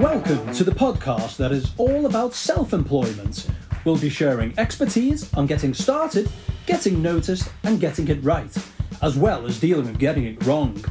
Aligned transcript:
Welcome 0.00 0.54
to 0.54 0.64
the 0.64 0.70
podcast 0.70 1.36
that 1.36 1.52
is 1.52 1.72
all 1.76 2.06
about 2.06 2.32
self 2.32 2.72
employment. 2.72 3.46
We'll 3.84 3.98
be 3.98 4.08
sharing 4.08 4.58
expertise 4.58 5.30
on 5.34 5.46
getting 5.46 5.74
started, 5.74 6.32
getting 6.64 7.02
noticed, 7.02 7.50
and 7.64 7.78
getting 7.78 8.08
it 8.08 8.24
right, 8.24 8.50
as 9.02 9.18
well 9.18 9.44
as 9.44 9.60
dealing 9.60 9.84
with 9.84 9.98
getting 9.98 10.24
it 10.24 10.42
wrong. 10.46 10.82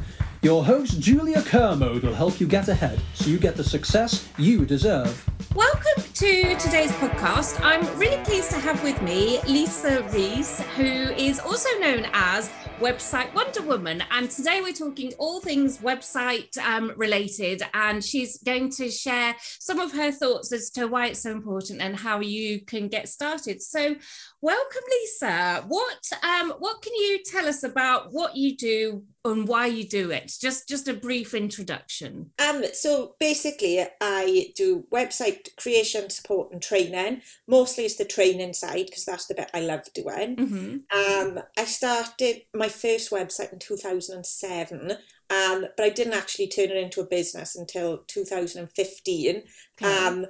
Your 0.42 0.64
host, 0.64 1.00
Julia 1.00 1.42
Kermode, 1.42 2.04
will 2.04 2.14
help 2.14 2.40
you 2.40 2.46
get 2.46 2.68
ahead 2.68 3.00
so 3.14 3.28
you 3.28 3.40
get 3.40 3.56
the 3.56 3.64
success 3.64 4.28
you 4.38 4.64
deserve. 4.64 5.28
Welcome 5.56 6.04
to 6.14 6.54
today's 6.60 6.92
podcast. 6.92 7.60
I'm 7.64 7.84
really 7.98 8.22
pleased 8.22 8.52
to 8.52 8.58
have 8.58 8.80
with 8.84 9.02
me 9.02 9.40
Lisa 9.48 10.04
Rees, 10.12 10.60
who 10.76 10.84
is 10.84 11.40
also 11.40 11.68
known 11.80 12.06
as 12.12 12.48
website 12.80 13.32
Wonder 13.34 13.60
Woman. 13.60 14.02
And 14.10 14.30
today 14.30 14.62
we're 14.62 14.72
talking 14.72 15.12
all 15.18 15.40
things 15.40 15.78
website 15.78 16.56
um, 16.58 16.92
related. 16.96 17.62
And 17.74 18.02
she's 18.02 18.42
going 18.42 18.70
to 18.72 18.90
share 18.90 19.36
some 19.58 19.78
of 19.78 19.92
her 19.92 20.10
thoughts 20.10 20.50
as 20.52 20.70
to 20.70 20.86
why 20.86 21.08
it's 21.08 21.22
so 21.22 21.30
important 21.30 21.82
and 21.82 21.94
how 21.94 22.20
you 22.20 22.62
can 22.64 22.88
get 22.88 23.08
started. 23.08 23.60
So, 23.62 23.96
welcome, 24.40 24.82
Lisa. 24.90 25.64
What 25.68 26.10
um, 26.22 26.54
what 26.58 26.80
can 26.82 26.94
you 26.94 27.20
tell 27.24 27.46
us 27.46 27.62
about 27.62 28.12
what 28.12 28.36
you 28.36 28.56
do 28.56 29.04
and 29.24 29.46
why 29.46 29.66
you 29.66 29.86
do 29.86 30.10
it? 30.10 30.32
Just 30.40 30.68
just 30.68 30.88
a 30.88 30.94
brief 30.94 31.34
introduction. 31.34 32.30
Um, 32.38 32.64
so 32.72 33.14
basically, 33.20 33.84
I 34.00 34.52
do 34.56 34.86
website 34.90 35.54
creation, 35.56 36.08
support, 36.08 36.52
and 36.52 36.62
training. 36.62 37.22
Mostly 37.46 37.84
it's 37.84 37.96
the 37.96 38.04
training 38.06 38.54
side 38.54 38.86
because 38.86 39.04
that's 39.04 39.26
the 39.26 39.34
bit 39.34 39.50
I 39.52 39.60
love 39.60 39.84
doing. 39.92 40.36
Mm-hmm. 40.36 41.36
Um, 41.38 41.44
I 41.58 41.64
started 41.64 42.42
my 42.54 42.69
first 42.70 43.10
website 43.10 43.52
in 43.52 43.58
2007, 43.58 44.92
um, 45.30 45.66
but 45.76 45.84
I 45.84 45.90
didn't 45.90 46.14
actually 46.14 46.48
turn 46.48 46.70
it 46.70 46.76
into 46.76 47.00
a 47.00 47.06
business 47.06 47.56
until 47.56 47.98
2015. 48.08 49.42
Okay. 49.82 50.06
Um, 50.06 50.26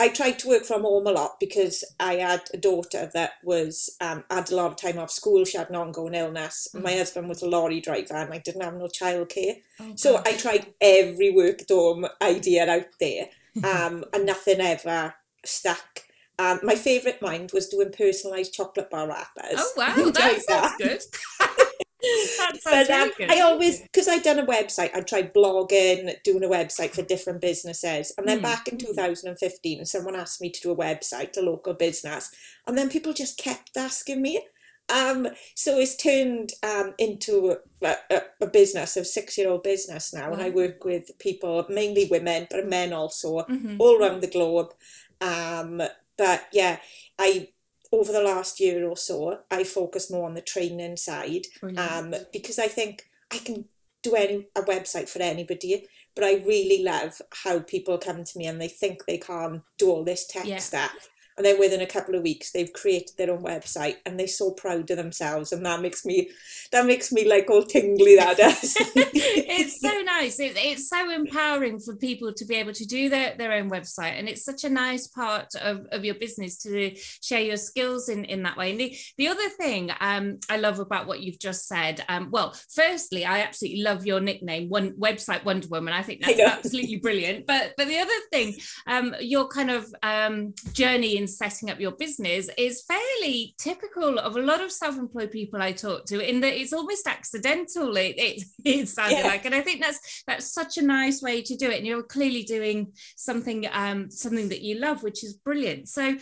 I 0.00 0.08
tried 0.08 0.38
to 0.40 0.48
work 0.48 0.64
from 0.64 0.80
home 0.80 1.06
a 1.06 1.12
lot 1.12 1.38
because 1.38 1.84
I 2.00 2.14
had 2.14 2.40
a 2.54 2.56
daughter 2.56 3.10
that 3.12 3.32
was 3.44 3.94
um, 4.00 4.24
had 4.30 4.50
a 4.50 4.56
lot 4.56 4.70
of 4.70 4.76
time 4.76 4.98
off 4.98 5.10
school. 5.10 5.44
She 5.44 5.58
had 5.58 5.68
an 5.68 5.76
ongoing 5.76 6.14
illness. 6.14 6.68
My 6.74 6.92
husband 6.94 7.28
was 7.28 7.42
a 7.42 7.48
lorry 7.48 7.80
driver, 7.82 8.14
and 8.14 8.32
I 8.32 8.38
didn't 8.38 8.62
have 8.62 8.74
no 8.74 8.86
childcare. 8.86 9.56
Oh, 9.78 9.92
So 9.96 10.14
gosh. 10.14 10.22
I 10.26 10.36
tried 10.38 10.72
every 10.80 11.30
work 11.32 11.60
at 11.60 11.68
home 11.68 12.06
idea 12.22 12.66
out 12.68 12.86
there, 12.98 13.28
um, 13.62 14.04
and 14.14 14.24
nothing 14.24 14.60
ever 14.60 15.14
stuck. 15.44 16.00
Um, 16.38 16.60
my 16.62 16.76
favourite 16.76 17.20
mind 17.20 17.50
was 17.52 17.68
doing 17.68 17.88
personalised 17.90 18.54
chocolate 18.54 18.88
bar 18.88 19.06
wrappers. 19.06 19.58
Oh 19.58 19.72
wow, 19.76 19.94
that 20.14 20.40
sounds 20.48 20.76
good. 20.78 21.02
But 22.64 22.90
um. 22.90 23.10
I 23.28 23.40
always, 23.40 23.80
because 23.82 24.08
I'd 24.08 24.22
done 24.22 24.38
a 24.38 24.46
website, 24.46 24.90
I 24.94 25.00
tried 25.00 25.32
blogging, 25.34 26.14
doing 26.24 26.44
a 26.44 26.48
website 26.48 26.94
for 26.94 27.02
different 27.02 27.40
businesses. 27.40 28.12
And 28.18 28.26
then 28.28 28.38
Mm. 28.38 28.42
back 28.42 28.68
in 28.68 28.78
2015, 28.78 29.84
someone 29.84 30.16
asked 30.16 30.40
me 30.40 30.50
to 30.50 30.60
do 30.60 30.70
a 30.72 30.76
website, 30.76 31.36
a 31.36 31.40
local 31.42 31.74
business. 31.74 32.30
And 32.66 32.76
then 32.76 32.88
people 32.90 33.12
just 33.12 33.38
kept 33.38 33.76
asking 33.76 34.22
me. 34.22 34.42
Um, 34.88 35.28
so 35.54 35.78
it's 35.78 35.96
turned 35.96 36.52
um, 36.64 36.94
into 36.98 37.56
a, 37.82 37.94
a, 38.10 38.22
a 38.40 38.46
business, 38.46 38.96
a 38.96 39.04
six 39.04 39.38
year 39.38 39.48
old 39.48 39.62
business 39.62 40.12
now. 40.12 40.32
And 40.32 40.42
I 40.42 40.50
work 40.50 40.84
with 40.84 41.16
people, 41.18 41.64
mainly 41.68 42.06
women, 42.10 42.48
but 42.50 42.66
men 42.68 42.92
also, 42.92 43.46
Mhm. 43.48 43.76
all 43.78 44.00
around 44.02 44.20
the 44.20 44.26
globe. 44.26 44.74
Um, 45.20 45.80
but 46.16 46.46
yeah, 46.52 46.78
I 47.18 47.48
over 47.92 48.12
the 48.12 48.22
last 48.22 48.60
year 48.60 48.86
or 48.88 48.96
so, 48.96 49.40
I 49.50 49.64
focus 49.64 50.10
more 50.10 50.26
on 50.26 50.34
the 50.34 50.40
training 50.42 50.96
side 50.96 51.46
um, 51.76 52.14
because 52.32 52.58
I 52.58 52.68
think 52.68 53.04
I 53.32 53.38
can 53.38 53.64
do 54.02 54.14
any 54.14 54.46
a 54.56 54.62
website 54.62 55.08
for 55.08 55.20
anybody, 55.20 55.86
but 56.14 56.24
I 56.24 56.34
really 56.46 56.82
love 56.82 57.20
how 57.44 57.60
people 57.60 57.98
come 57.98 58.24
to 58.24 58.38
me 58.38 58.46
and 58.46 58.60
they 58.60 58.68
think 58.68 59.04
they 59.06 59.18
can't 59.18 59.62
do 59.78 59.90
all 59.90 60.04
this 60.04 60.26
tech 60.26 60.46
Yeah. 60.46 60.58
stuff. 60.58 61.08
And 61.40 61.46
then 61.46 61.58
within 61.58 61.80
a 61.80 61.86
couple 61.86 62.14
of 62.14 62.22
weeks, 62.22 62.50
they've 62.50 62.70
created 62.70 63.16
their 63.16 63.30
own 63.30 63.42
website, 63.42 63.96
and 64.04 64.20
they're 64.20 64.28
so 64.28 64.50
proud 64.50 64.90
of 64.90 64.98
themselves, 64.98 65.52
and 65.52 65.64
that 65.64 65.80
makes 65.80 66.04
me, 66.04 66.28
that 66.70 66.84
makes 66.84 67.10
me 67.12 67.26
like 67.26 67.48
all 67.48 67.62
tingly. 67.62 68.16
That 68.16 68.36
does. 68.36 68.76
it's 68.94 69.80
so 69.80 70.02
nice. 70.02 70.38
It, 70.38 70.52
it's 70.56 70.90
so 70.90 71.10
empowering 71.10 71.80
for 71.80 71.96
people 71.96 72.34
to 72.34 72.44
be 72.44 72.56
able 72.56 72.74
to 72.74 72.84
do 72.84 73.08
their, 73.08 73.36
their 73.38 73.52
own 73.52 73.70
website. 73.70 74.18
And 74.18 74.28
it's 74.28 74.44
such 74.44 74.64
a 74.64 74.68
nice 74.68 75.06
part 75.06 75.54
of, 75.54 75.86
of 75.92 76.04
your 76.04 76.16
business 76.16 76.58
to 76.64 76.94
share 77.22 77.40
your 77.40 77.56
skills 77.56 78.10
in, 78.10 78.26
in 78.26 78.42
that 78.42 78.58
way. 78.58 78.72
And 78.72 78.80
the, 78.80 78.94
the 79.16 79.28
other 79.28 79.48
thing 79.48 79.90
um, 79.98 80.40
I 80.50 80.58
love 80.58 80.78
about 80.78 81.06
what 81.06 81.20
you've 81.20 81.38
just 81.38 81.68
said, 81.68 82.04
um, 82.10 82.28
well, 82.30 82.54
firstly, 82.68 83.24
I 83.24 83.40
absolutely 83.40 83.82
love 83.82 84.04
your 84.04 84.20
nickname, 84.20 84.68
one 84.68 84.92
website 84.92 85.42
Wonder 85.46 85.68
Woman. 85.68 85.94
I 85.94 86.02
think 86.02 86.20
that's 86.20 86.36
know. 86.36 86.44
absolutely 86.44 86.96
brilliant. 86.96 87.46
But 87.46 87.72
but 87.78 87.88
the 87.88 87.98
other 87.98 88.12
thing, 88.30 88.56
um, 88.86 89.14
your 89.20 89.48
kind 89.48 89.70
of 89.70 89.86
um, 90.02 90.52
journey 90.74 91.16
in 91.16 91.29
setting 91.38 91.70
up 91.70 91.80
your 91.80 91.92
business 91.92 92.48
is 92.58 92.82
fairly 92.82 93.54
typical 93.58 94.18
of 94.18 94.36
a 94.36 94.40
lot 94.42 94.60
of 94.60 94.70
self-employed 94.72 95.30
people 95.30 95.60
I 95.62 95.72
talk 95.72 96.06
to 96.06 96.20
in 96.20 96.40
that 96.40 96.58
it's 96.60 96.72
almost 96.72 97.06
accidental 97.06 97.96
it, 97.96 98.14
it, 98.18 98.42
it 98.64 98.88
sounded 98.88 99.18
Yeah. 99.18 99.28
like 99.28 99.44
and 99.44 99.54
I 99.54 99.60
think 99.60 99.80
that's 99.82 100.22
that's 100.26 100.52
such 100.52 100.78
a 100.78 100.82
nice 100.82 101.22
way 101.22 101.42
to 101.42 101.56
do 101.56 101.70
it 101.70 101.78
and 101.78 101.86
you're 101.86 102.02
clearly 102.02 102.42
doing 102.42 102.92
something 103.16 103.66
um 103.72 104.10
something 104.10 104.48
that 104.50 104.62
you 104.62 104.78
love 104.78 105.02
which 105.02 105.24
is 105.24 105.34
brilliant 105.34 105.88
so 105.88 106.16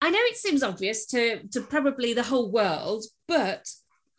I 0.00 0.10
know 0.10 0.18
it 0.22 0.36
seems 0.36 0.62
obvious 0.62 1.06
to 1.06 1.42
to 1.48 1.60
probably 1.60 2.14
the 2.14 2.22
whole 2.22 2.50
world 2.50 3.04
but 3.26 3.68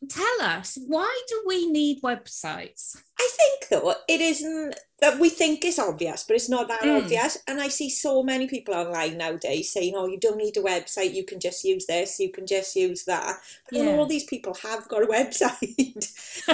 tell 0.07 0.41
us 0.41 0.77
why 0.87 1.21
do 1.27 1.43
we 1.45 1.69
need 1.69 2.01
websites 2.01 2.95
I 3.19 3.29
think 3.35 3.67
though 3.69 3.93
it 4.07 4.21
isn't 4.21 4.75
that 5.01 5.17
we 5.19 5.29
think 5.29 5.63
is 5.63 5.79
obvious, 5.79 6.25
but 6.27 6.35
it's 6.35 6.49
not 6.49 6.67
that 6.67 6.81
Mm. 6.81 6.97
obvious. 7.03 7.37
And 7.47 7.61
I 7.61 7.69
see 7.69 7.89
so 7.89 8.21
many 8.21 8.47
people 8.47 8.73
online 8.73 9.17
nowadays 9.17 9.71
saying, 9.71 9.93
"Oh, 9.95 10.07
you 10.07 10.17
don't 10.19 10.37
need 10.37 10.57
a 10.57 10.61
website. 10.61 11.13
You 11.13 11.23
can 11.25 11.39
just 11.39 11.63
use 11.63 11.85
this. 11.85 12.19
You 12.19 12.31
can 12.31 12.45
just 12.45 12.75
use 12.75 13.05
that." 13.05 13.39
But 13.71 13.79
Yeah. 13.79 13.87
all 13.87 14.05
these 14.05 14.25
people 14.25 14.53
have 14.55 14.87
got 14.89 15.03
a 15.03 15.07
website. 15.07 16.07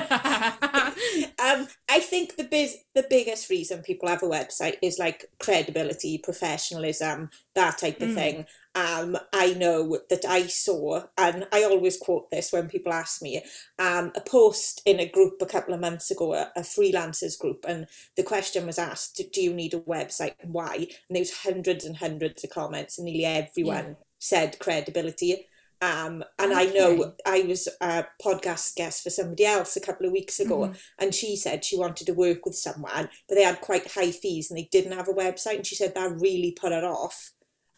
um, 1.40 1.68
I 1.90 2.00
think 2.00 2.36
the 2.36 2.44
biz- 2.44 2.78
the 2.94 3.06
biggest 3.10 3.50
reason 3.50 3.82
people 3.84 4.10
have 4.10 4.24
a 4.24 4.28
website 4.28 4.78
is 4.82 5.00
like 5.00 5.26
credibility, 5.40 6.18
professionalism, 6.18 7.30
that 7.56 7.78
type 7.78 8.02
of 8.02 8.10
Mm. 8.10 8.16
thing. 8.16 8.46
Um, 8.76 9.18
I 9.32 9.54
know 9.54 10.00
that 10.10 10.26
I 10.28 10.48
saw, 10.48 11.04
and 11.18 11.48
I 11.54 11.64
always 11.64 11.98
quote 11.98 12.30
this 12.30 12.52
when 12.52 12.68
people 12.68 12.92
ask 12.92 13.22
me, 13.22 13.42
um, 13.80 14.12
a 14.16 14.22
post 14.22 14.82
in 14.86 15.00
a 15.00 15.08
group 15.10 15.42
a 15.42 15.46
couple 15.46 15.74
of 15.74 15.80
months 15.80 16.12
ago, 16.12 16.34
a, 16.34 16.52
a 16.58 16.62
freelancers 16.62 17.40
group, 17.40 17.64
and 17.68 17.88
the 18.18 18.24
question 18.24 18.66
was 18.66 18.78
asked, 18.78 19.22
"Do 19.32 19.42
you 19.42 19.54
need 19.54 19.74
a 19.74 19.80
website 19.80 20.36
and 20.42 20.54
why?" 20.54 20.76
And 20.76 21.16
there 21.16 21.22
was 21.22 21.38
hundreds 21.38 21.86
and 21.86 21.96
hundreds 21.98 22.44
of 22.44 22.50
comments, 22.50 22.98
and 22.98 23.06
nearly 23.06 23.26
everyone 23.26 23.96
said 24.20 24.60
credibility. 24.60 25.48
Um, 25.82 26.24
and 26.40 26.54
I 26.54 26.66
know 26.66 27.14
I 27.26 27.42
was 27.42 27.68
a 27.82 28.06
podcast 28.24 28.76
guest 28.76 29.04
for 29.04 29.10
somebody 29.10 29.46
else 29.46 29.76
a 29.76 29.82
couple 29.82 30.06
of 30.06 30.14
weeks 30.14 30.40
ago, 30.40 30.58
Mhm. 30.60 30.78
and 31.00 31.16
she 31.16 31.36
said 31.36 31.64
she 31.64 31.78
wanted 31.78 32.08
to 32.08 32.14
work 32.14 32.46
with 32.46 32.58
someone, 32.58 33.10
but 33.28 33.36
they 33.36 33.44
had 33.44 33.62
quite 33.62 33.92
high 33.92 34.12
fees 34.12 34.50
and 34.50 34.58
they 34.58 34.70
didn't 34.72 34.94
have 34.94 35.08
a 35.10 35.14
website, 35.14 35.58
and 35.58 35.68
she 35.68 35.76
said 35.76 35.94
that 35.96 36.12
really 36.20 36.52
put 36.52 36.72
her 36.72 36.86
off. 36.86 37.32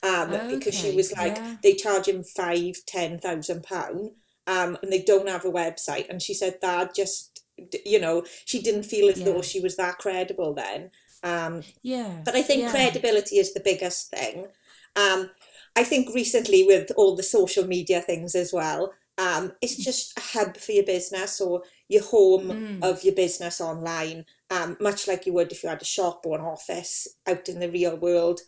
Um, 0.03 0.41
because 0.47 0.75
she 0.75 0.91
was 0.91 1.11
like, 1.17 1.37
yeah. 1.37 1.57
they 1.63 1.73
charge 1.73 2.07
him 2.07 2.23
five, 2.23 2.75
ten 2.85 3.19
thousand 3.19 3.63
pound, 3.63 4.11
um, 4.45 4.77
and 4.81 4.91
they 4.91 5.01
don't 5.01 5.27
have 5.27 5.43
a 5.45 5.51
website, 5.51 6.07
and 6.09 6.21
she 6.21 6.33
said 6.33 6.59
that 6.61 6.95
just, 6.95 7.43
you 7.85 7.99
know, 7.99 8.23
she 8.45 8.61
didn't 8.61 8.83
feel 8.83 9.09
as 9.09 9.19
Yeah. 9.19 9.25
though 9.25 9.41
she 9.41 9.59
was 9.59 9.75
that 9.77 9.97
credible 9.97 10.53
then. 10.53 10.91
Um, 11.23 11.63
yeah 11.81 12.21
but 12.25 12.35
I 12.35 12.41
think 12.41 12.61
yeah. 12.61 12.71
credibility 12.71 13.37
is 13.37 13.53
the 13.53 13.59
biggest 13.61 14.09
thing. 14.11 14.47
Um, 14.95 15.29
I 15.75 15.83
think 15.83 16.13
recently 16.13 16.63
with 16.63 16.91
all 16.97 17.15
the 17.15 17.23
social 17.23 17.65
media 17.67 18.01
things 18.01 18.35
as 18.35 18.51
well, 18.53 18.93
um, 19.17 19.53
it's 19.61 19.77
just 19.83 20.17
a 20.17 20.21
hub 20.21 20.57
for 20.57 20.73
your 20.73 20.83
business 20.85 21.41
or 21.41 21.63
your 21.88 22.03
home 22.03 22.50
Mm. 22.50 22.83
of 22.83 23.03
your 23.03 23.15
business 23.15 23.61
online, 23.61 24.25
um, 24.50 24.77
much 24.79 25.07
like 25.07 25.25
you 25.25 25.33
would 25.33 25.51
if 25.51 25.63
you 25.63 25.69
had 25.69 25.81
a 25.81 25.85
shop 25.85 26.25
or 26.25 26.38
an 26.38 26.43
office 26.45 27.07
out 27.27 27.50
in 27.50 27.59
the 27.59 27.69
real 27.71 27.95
world. 27.97 28.41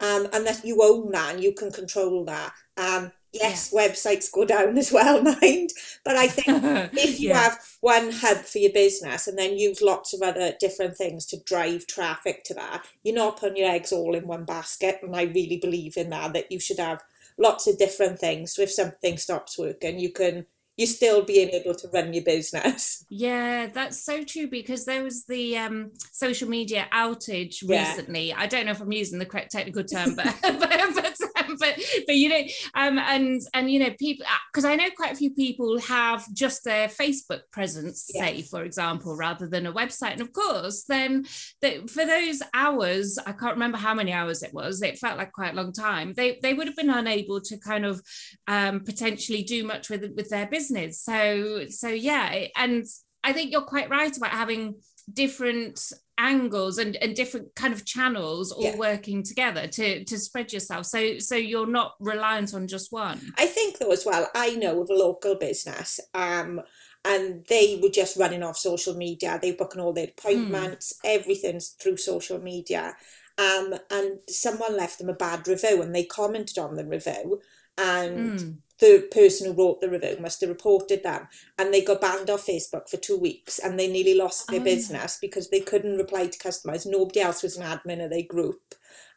Um, 0.00 0.28
and 0.32 0.46
that 0.46 0.64
you 0.64 0.82
own 0.82 1.10
that 1.12 1.34
and 1.34 1.42
you 1.42 1.52
can 1.54 1.70
control 1.72 2.24
that. 2.26 2.52
Um, 2.76 3.12
yes, 3.32 3.72
websites 3.72 4.30
go 4.30 4.44
down 4.44 4.76
as 4.76 4.92
well, 4.92 5.22
mind. 5.40 5.70
But 6.04 6.16
I 6.16 6.26
think 6.28 6.46
if 6.96 7.18
you 7.18 7.32
Yeah. 7.32 7.34
have 7.34 7.58
one 7.80 8.10
hub 8.12 8.38
for 8.38 8.58
your 8.58 8.72
business 8.72 9.26
and 9.26 9.38
then 9.38 9.58
use 9.58 9.80
lots 9.82 10.12
of 10.14 10.22
other 10.22 10.52
different 10.60 10.96
things 10.96 11.24
to 11.26 11.40
drive 11.44 11.86
traffic 11.86 12.44
to 12.44 12.54
that, 12.54 12.84
you're 13.04 13.14
not 13.14 13.38
putting 13.38 13.56
your 13.58 13.70
eggs 13.70 13.92
all 13.92 14.14
in 14.14 14.26
one 14.26 14.44
basket. 14.44 15.00
And 15.02 15.16
I 15.16 15.22
really 15.22 15.58
believe 15.58 15.96
in 15.96 16.10
that, 16.10 16.32
that 16.34 16.52
you 16.52 16.60
should 16.60 16.78
have 16.78 17.02
lots 17.38 17.66
of 17.66 17.78
different 17.78 18.18
things. 18.18 18.54
So 18.54 18.62
if 18.62 18.72
something 18.72 19.16
stops 19.18 19.58
working, 19.58 19.98
you 19.98 20.10
can 20.12 20.46
you're 20.76 20.86
still 20.86 21.22
being 21.22 21.48
able 21.50 21.74
to 21.74 21.88
run 21.92 22.12
your 22.12 22.24
business. 22.24 23.04
Yeah, 23.16 23.68
that's 23.72 24.04
so 24.04 24.24
true 24.24 24.48
because 24.48 24.84
there 24.84 25.02
was 25.02 25.24
the 25.26 25.56
um, 25.56 25.92
social 26.12 26.48
media 26.48 26.86
outage 26.92 27.66
recently. 27.66 28.28
Yeah. 28.28 28.34
I 28.38 28.46
don't 28.46 28.66
know 28.66 28.72
if 28.72 28.80
I'm 28.80 28.92
using 28.92 29.18
the 29.18 29.24
correct 29.24 29.52
technical 29.52 29.84
term, 29.84 30.16
but 30.16 30.26
but, 30.42 30.58
but, 30.58 30.80
um, 30.80 31.56
but, 31.58 31.78
but 32.06 32.16
you 32.16 32.28
know, 32.28 32.42
um, 32.74 32.98
and 32.98 33.40
and 33.54 33.70
you 33.70 33.78
know, 33.78 33.90
people 33.98 34.26
because 34.52 34.64
uh, 34.64 34.70
I 34.70 34.76
know 34.76 34.90
quite 34.96 35.12
a 35.12 35.16
few 35.16 35.30
people 35.30 35.78
have 35.80 36.26
just 36.34 36.64
their 36.64 36.88
Facebook 36.88 37.42
presence, 37.52 38.10
say 38.12 38.42
for 38.42 38.64
example, 38.64 39.16
rather 39.16 39.46
than 39.46 39.66
a 39.66 39.72
website. 39.72 40.12
And 40.12 40.20
of 40.20 40.32
course, 40.32 40.84
then 40.88 41.24
that 41.62 41.88
for 41.88 42.04
those 42.04 42.42
hours, 42.54 43.18
I 43.24 43.32
can't 43.32 43.54
remember 43.54 43.78
how 43.78 43.94
many 43.94 44.12
hours 44.12 44.42
it 44.42 44.52
was. 44.52 44.82
It 44.82 44.98
felt 44.98 45.16
like 45.16 45.32
quite 45.32 45.52
a 45.52 45.56
long 45.56 45.72
time. 45.72 46.12
They 46.14 46.38
they 46.42 46.54
would 46.54 46.66
have 46.66 46.76
been 46.76 46.90
unable 46.90 47.40
to 47.42 47.56
kind 47.58 47.86
of 47.86 48.02
um, 48.48 48.80
potentially 48.80 49.42
do 49.42 49.64
much 49.64 49.88
with 49.88 50.12
with 50.16 50.28
their 50.28 50.46
business 50.46 50.65
business. 50.66 51.00
So 51.02 51.66
so 51.68 51.88
yeah, 51.88 52.46
and 52.56 52.84
I 53.24 53.32
think 53.32 53.52
you're 53.52 53.62
quite 53.62 53.90
right 53.90 54.16
about 54.16 54.30
having 54.30 54.76
different 55.12 55.92
angles 56.18 56.78
and, 56.78 56.96
and 56.96 57.14
different 57.14 57.54
kind 57.54 57.72
of 57.72 57.84
channels 57.84 58.50
all 58.50 58.64
yeah. 58.64 58.76
working 58.76 59.22
together 59.22 59.68
to 59.68 60.02
to 60.04 60.18
spread 60.18 60.52
yourself 60.52 60.84
so 60.84 61.18
so 61.18 61.36
you're 61.36 61.66
not 61.66 61.92
reliant 62.00 62.54
on 62.54 62.66
just 62.66 62.90
one 62.90 63.20
i 63.38 63.46
think 63.46 63.78
though 63.78 63.92
as 63.92 64.04
well 64.04 64.26
i 64.34 64.50
know 64.56 64.80
of 64.80 64.90
a 64.90 64.94
local 64.94 65.36
business 65.36 66.00
um 66.14 66.60
and 67.04 67.44
they 67.48 67.78
were 67.80 67.90
just 67.90 68.16
running 68.16 68.42
off 68.42 68.56
social 68.56 68.96
media 68.96 69.38
they 69.40 69.52
were 69.52 69.58
booking 69.58 69.80
all 69.80 69.92
their 69.92 70.08
appointments 70.08 70.94
mm. 70.94 71.08
everything's 71.10 71.76
through 71.80 71.98
social 71.98 72.40
media 72.40 72.96
um 73.38 73.74
and 73.92 74.18
someone 74.28 74.76
left 74.76 74.98
them 74.98 75.10
a 75.10 75.14
bad 75.14 75.46
review 75.46 75.82
and 75.82 75.94
they 75.94 76.04
commented 76.04 76.58
on 76.58 76.74
the 76.74 76.84
review 76.84 77.40
and 77.78 78.40
mm 78.40 78.56
the 78.78 79.08
person 79.10 79.46
who 79.46 79.52
wrote 79.52 79.80
the 79.80 79.88
review 79.88 80.16
must 80.20 80.40
have 80.40 80.50
reported 80.50 81.02
them 81.02 81.28
and 81.58 81.72
they 81.72 81.82
got 81.82 82.00
banned 82.00 82.28
off 82.28 82.46
Facebook 82.46 82.88
for 82.88 82.98
two 82.98 83.18
weeks 83.18 83.58
and 83.58 83.78
they 83.78 83.88
nearly 83.88 84.14
lost 84.14 84.48
their 84.48 84.60
oh, 84.60 84.64
business 84.64 85.18
because 85.20 85.48
they 85.48 85.60
couldn't 85.60 85.96
reply 85.96 86.26
to 86.26 86.38
customers. 86.38 86.84
Nobody 86.84 87.20
else 87.20 87.42
was 87.42 87.56
an 87.56 87.64
admin 87.64 88.04
of 88.04 88.10
their 88.10 88.22
group. 88.22 88.60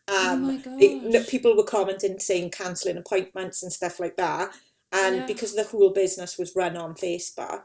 Oh 0.07 0.33
um, 0.33 0.63
oh 0.65 0.79
they, 0.79 1.23
people 1.25 1.55
were 1.55 1.63
commenting 1.63 2.19
saying 2.19 2.51
cancelling 2.51 2.97
appointments 2.97 3.61
and 3.63 3.71
stuff 3.71 3.99
like 3.99 4.15
that. 4.17 4.51
And 4.91 5.17
yeah. 5.17 5.25
because 5.25 5.55
the 5.55 5.65
whole 5.65 5.91
business 5.91 6.37
was 6.37 6.55
run 6.55 6.75
on 6.77 6.95
Facebook, 6.95 7.63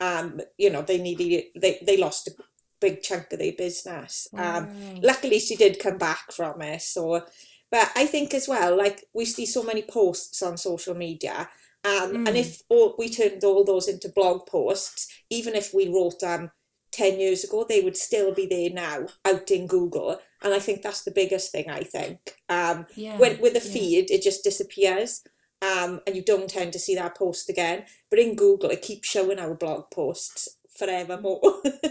um, 0.00 0.40
you 0.56 0.70
know, 0.70 0.82
they 0.82 0.98
needed 0.98 1.44
they, 1.60 1.82
they 1.84 1.96
lost 1.96 2.28
a 2.28 2.32
big 2.80 3.02
chunk 3.02 3.32
of 3.32 3.40
their 3.40 3.52
business. 3.52 4.28
Um. 4.36 4.64
Um, 4.64 5.00
luckily 5.02 5.38
she 5.38 5.56
did 5.56 5.80
come 5.80 5.98
back 5.98 6.32
from 6.32 6.62
it. 6.62 6.82
So 6.82 7.24
but 7.72 7.90
I 7.96 8.06
think 8.06 8.34
as 8.34 8.46
well, 8.46 8.76
like 8.76 9.04
we 9.14 9.24
see 9.24 9.46
so 9.46 9.64
many 9.64 9.82
posts 9.82 10.42
on 10.42 10.56
social 10.56 10.94
media, 10.94 11.48
um, 11.84 12.12
mm. 12.12 12.28
and 12.28 12.36
if 12.36 12.62
all, 12.68 12.94
we 12.98 13.08
turned 13.08 13.42
all 13.42 13.64
those 13.64 13.88
into 13.88 14.08
blog 14.10 14.46
posts, 14.46 15.08
even 15.30 15.54
if 15.54 15.74
we 15.74 15.88
wrote 15.88 16.20
them 16.20 16.52
10 16.92 17.18
years 17.18 17.42
ago, 17.44 17.64
they 17.66 17.80
would 17.80 17.96
still 17.96 18.32
be 18.32 18.46
there 18.46 18.70
now 18.70 19.06
out 19.24 19.50
in 19.50 19.66
Google. 19.66 20.20
And 20.42 20.54
I 20.54 20.58
think 20.58 20.82
that's 20.82 21.02
the 21.02 21.10
biggest 21.10 21.50
thing, 21.50 21.70
I 21.70 21.82
think. 21.82 22.36
Um, 22.48 22.86
yeah, 22.94 23.16
when, 23.16 23.40
with 23.40 23.56
a 23.56 23.60
feed, 23.60 24.10
yeah. 24.10 24.16
it 24.16 24.22
just 24.22 24.44
disappears. 24.44 25.24
Um, 25.62 26.00
and 26.06 26.14
you 26.16 26.22
don't 26.22 26.50
tend 26.50 26.72
to 26.72 26.78
see 26.78 26.94
that 26.96 27.16
post 27.16 27.48
again. 27.48 27.84
But 28.10 28.18
in 28.18 28.36
Google, 28.36 28.70
it 28.70 28.82
keeps 28.82 29.08
showing 29.08 29.38
our 29.38 29.54
blog 29.54 29.90
posts 29.90 30.48
forevermore. 30.76 31.40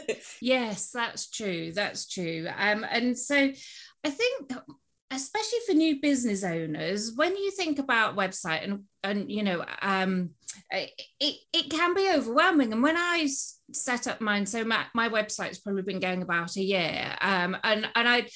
yes, 0.42 0.92
that's 0.92 1.30
true. 1.30 1.72
That's 1.72 2.08
true. 2.08 2.48
Um, 2.56 2.86
and 2.90 3.18
so 3.18 3.52
I 4.04 4.10
think 4.10 4.54
especially 5.12 5.60
for 5.68 5.74
new 5.74 6.00
business 6.02 6.44
owners 6.44 7.12
when 7.16 7.36
you 7.36 7.52
think 7.52 7.80
about 7.80 8.16
website 8.16 8.64
and 8.64 8.84
and 9.04 9.32
you 9.32 9.44
know 9.44 9.64
um 9.82 10.30
it, 10.70 10.92
it 11.54 11.70
can 11.70 11.94
be 11.94 12.10
overwhelming. 12.10 12.74
And 12.74 12.84
when 12.84 12.98
i 12.98 13.28
set 13.74 14.08
up 14.08 14.20
mine 14.20 14.46
so 14.46 14.64
my, 14.64 14.86
my 14.94 15.08
website's 15.08 15.60
probably 15.60 15.82
been 15.82 16.00
going 16.00 16.22
about 16.22 16.56
a 16.58 16.62
year 16.62 17.16
um 17.22 17.56
and 17.64 17.88
and 17.96 18.08
i 18.08 18.28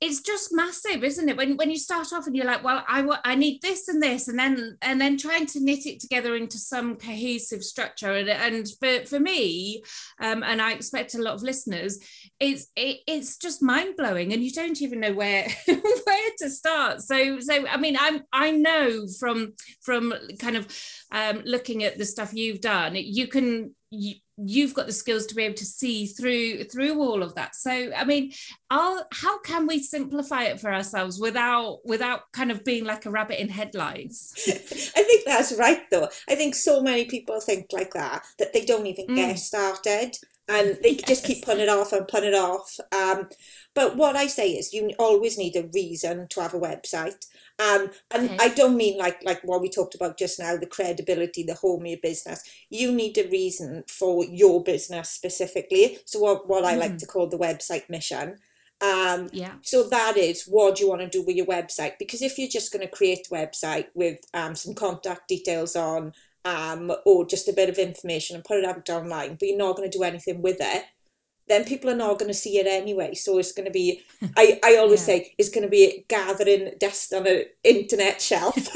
it's 0.00 0.20
just 0.20 0.52
massive 0.52 1.02
isn't 1.02 1.28
it? 1.28 1.36
When 1.36 1.56
when 1.56 1.70
you 1.70 1.78
start 1.78 2.12
off 2.12 2.26
and 2.26 2.36
you're 2.36 2.46
like 2.46 2.62
well 2.62 2.84
i 2.86 3.06
i 3.24 3.34
need 3.34 3.62
this 3.62 3.88
and 3.88 4.02
this 4.02 4.28
and 4.28 4.38
then 4.38 4.76
and 4.82 5.00
then 5.00 5.16
trying 5.16 5.46
to 5.46 5.60
knit 5.60 5.86
it 5.86 6.00
together 6.00 6.36
into 6.36 6.58
some 6.58 6.96
cohesive 6.96 7.64
structure. 7.64 8.12
And, 8.12 8.28
and 8.28 8.68
for 8.78 9.06
for 9.06 9.20
me 9.20 9.82
um, 10.20 10.42
and 10.42 10.60
i 10.60 10.72
expect 10.72 11.14
a 11.14 11.22
lot 11.22 11.34
of 11.34 11.42
listeners 11.42 11.98
it's 12.38 12.66
it, 12.76 12.98
it's 13.06 13.38
just 13.38 13.62
mind-blowing 13.62 14.32
and 14.32 14.42
you 14.42 14.50
don't 14.50 14.82
even 14.82 15.00
know 15.00 15.12
where 15.12 15.48
where 15.66 16.30
to 16.38 16.50
start. 16.50 17.00
So 17.00 17.40
so 17.40 17.66
i 17.66 17.76
mean 17.76 17.96
i'm 17.98 18.22
i 18.32 18.50
know 18.50 19.06
from 19.18 19.54
from 19.82 20.12
kind 20.38 20.56
of 20.56 20.66
um, 21.12 21.42
looking 21.44 21.84
at 21.84 21.98
the 21.98 22.04
stuff 22.04 22.34
you've 22.34 22.60
done 22.60 22.94
you 22.96 23.28
can 23.28 23.74
you, 23.90 24.16
you've 24.38 24.74
got 24.74 24.86
the 24.86 24.92
skills 24.92 25.24
to 25.26 25.34
be 25.34 25.44
able 25.44 25.54
to 25.54 25.64
see 25.64 26.06
through 26.06 26.64
through 26.64 27.00
all 27.00 27.22
of 27.22 27.34
that 27.34 27.54
so 27.54 27.90
i 27.96 28.04
mean 28.04 28.32
I'll, 28.68 29.06
how 29.12 29.38
can 29.40 29.66
we 29.66 29.82
simplify 29.82 30.44
it 30.44 30.60
for 30.60 30.72
ourselves 30.72 31.18
without 31.18 31.78
without 31.84 32.30
kind 32.32 32.50
of 32.50 32.64
being 32.64 32.84
like 32.84 33.06
a 33.06 33.10
rabbit 33.10 33.40
in 33.40 33.48
headlights 33.48 34.34
i 34.48 35.02
think 35.02 35.24
that's 35.24 35.54
right 35.58 35.82
though 35.90 36.08
i 36.28 36.34
think 36.34 36.54
so 36.54 36.82
many 36.82 37.06
people 37.06 37.40
think 37.40 37.66
like 37.72 37.94
that 37.94 38.24
that 38.38 38.52
they 38.52 38.64
don't 38.64 38.86
even 38.86 39.06
mm. 39.06 39.16
get 39.16 39.38
started 39.38 40.12
and 40.48 40.78
they 40.82 40.90
yes. 40.90 41.02
just 41.08 41.24
keep 41.24 41.44
putting 41.44 41.62
it 41.62 41.68
off 41.68 41.92
and 41.92 42.06
putting 42.06 42.34
it 42.34 42.36
off 42.36 42.76
um, 42.92 43.28
but 43.74 43.96
what 43.96 44.16
i 44.16 44.26
say 44.26 44.50
is 44.50 44.74
you 44.74 44.90
always 44.98 45.38
need 45.38 45.56
a 45.56 45.68
reason 45.72 46.26
to 46.28 46.42
have 46.42 46.52
a 46.52 46.60
website 46.60 47.24
um, 47.58 47.90
and 48.10 48.30
okay. 48.30 48.36
I 48.38 48.48
don't 48.48 48.76
mean 48.76 48.98
like 48.98 49.22
like 49.24 49.40
what 49.42 49.62
we 49.62 49.70
talked 49.70 49.94
about 49.94 50.18
just 50.18 50.38
now, 50.38 50.56
the 50.56 50.66
credibility, 50.66 51.42
the 51.42 51.54
home 51.54 51.82
of 51.82 51.86
your 51.86 51.98
business. 52.02 52.42
You 52.68 52.92
need 52.92 53.16
a 53.16 53.28
reason 53.28 53.84
for 53.88 54.24
your 54.24 54.62
business 54.62 55.08
specifically. 55.08 55.98
So 56.04 56.20
what, 56.20 56.48
what 56.48 56.64
I 56.64 56.76
like 56.76 56.92
mm. 56.92 56.98
to 56.98 57.06
call 57.06 57.28
the 57.28 57.38
website 57.38 57.88
mission. 57.88 58.36
Um, 58.82 59.30
yeah. 59.32 59.54
So 59.62 59.84
that 59.88 60.18
is 60.18 60.44
what 60.44 60.76
do 60.76 60.84
you 60.84 60.90
want 60.90 61.00
to 61.00 61.08
do 61.08 61.24
with 61.24 61.36
your 61.36 61.46
website? 61.46 61.92
Because 61.98 62.20
if 62.20 62.38
you're 62.38 62.48
just 62.48 62.72
going 62.72 62.86
to 62.86 62.92
create 62.92 63.26
a 63.30 63.34
website 63.34 63.86
with 63.94 64.18
um, 64.34 64.54
some 64.54 64.74
contact 64.74 65.28
details 65.28 65.76
on, 65.76 66.12
um, 66.44 66.92
or 67.06 67.26
just 67.26 67.48
a 67.48 67.54
bit 67.54 67.70
of 67.70 67.78
information 67.78 68.36
and 68.36 68.44
put 68.44 68.58
it 68.58 68.66
out 68.66 68.88
online, 68.90 69.36
but 69.40 69.48
you're 69.48 69.56
not 69.56 69.76
going 69.76 69.90
to 69.90 69.98
do 69.98 70.04
anything 70.04 70.42
with 70.42 70.58
it, 70.60 70.84
then 71.48 71.64
people 71.64 71.90
are 71.90 71.96
not 71.96 72.18
going 72.18 72.30
to 72.30 72.34
see 72.34 72.58
it 72.58 72.66
anyway. 72.66 73.14
So 73.14 73.38
it's 73.38 73.52
going 73.52 73.66
to 73.66 73.72
be, 73.72 74.02
I, 74.36 74.58
I 74.64 74.76
always 74.76 75.00
yeah. 75.00 75.14
say, 75.16 75.34
it's 75.38 75.48
going 75.48 75.64
to 75.64 75.70
be 75.70 76.04
gathering 76.08 76.72
dust 76.78 77.12
on 77.12 77.26
an 77.26 77.44
internet 77.62 78.20
shelf. 78.20 78.56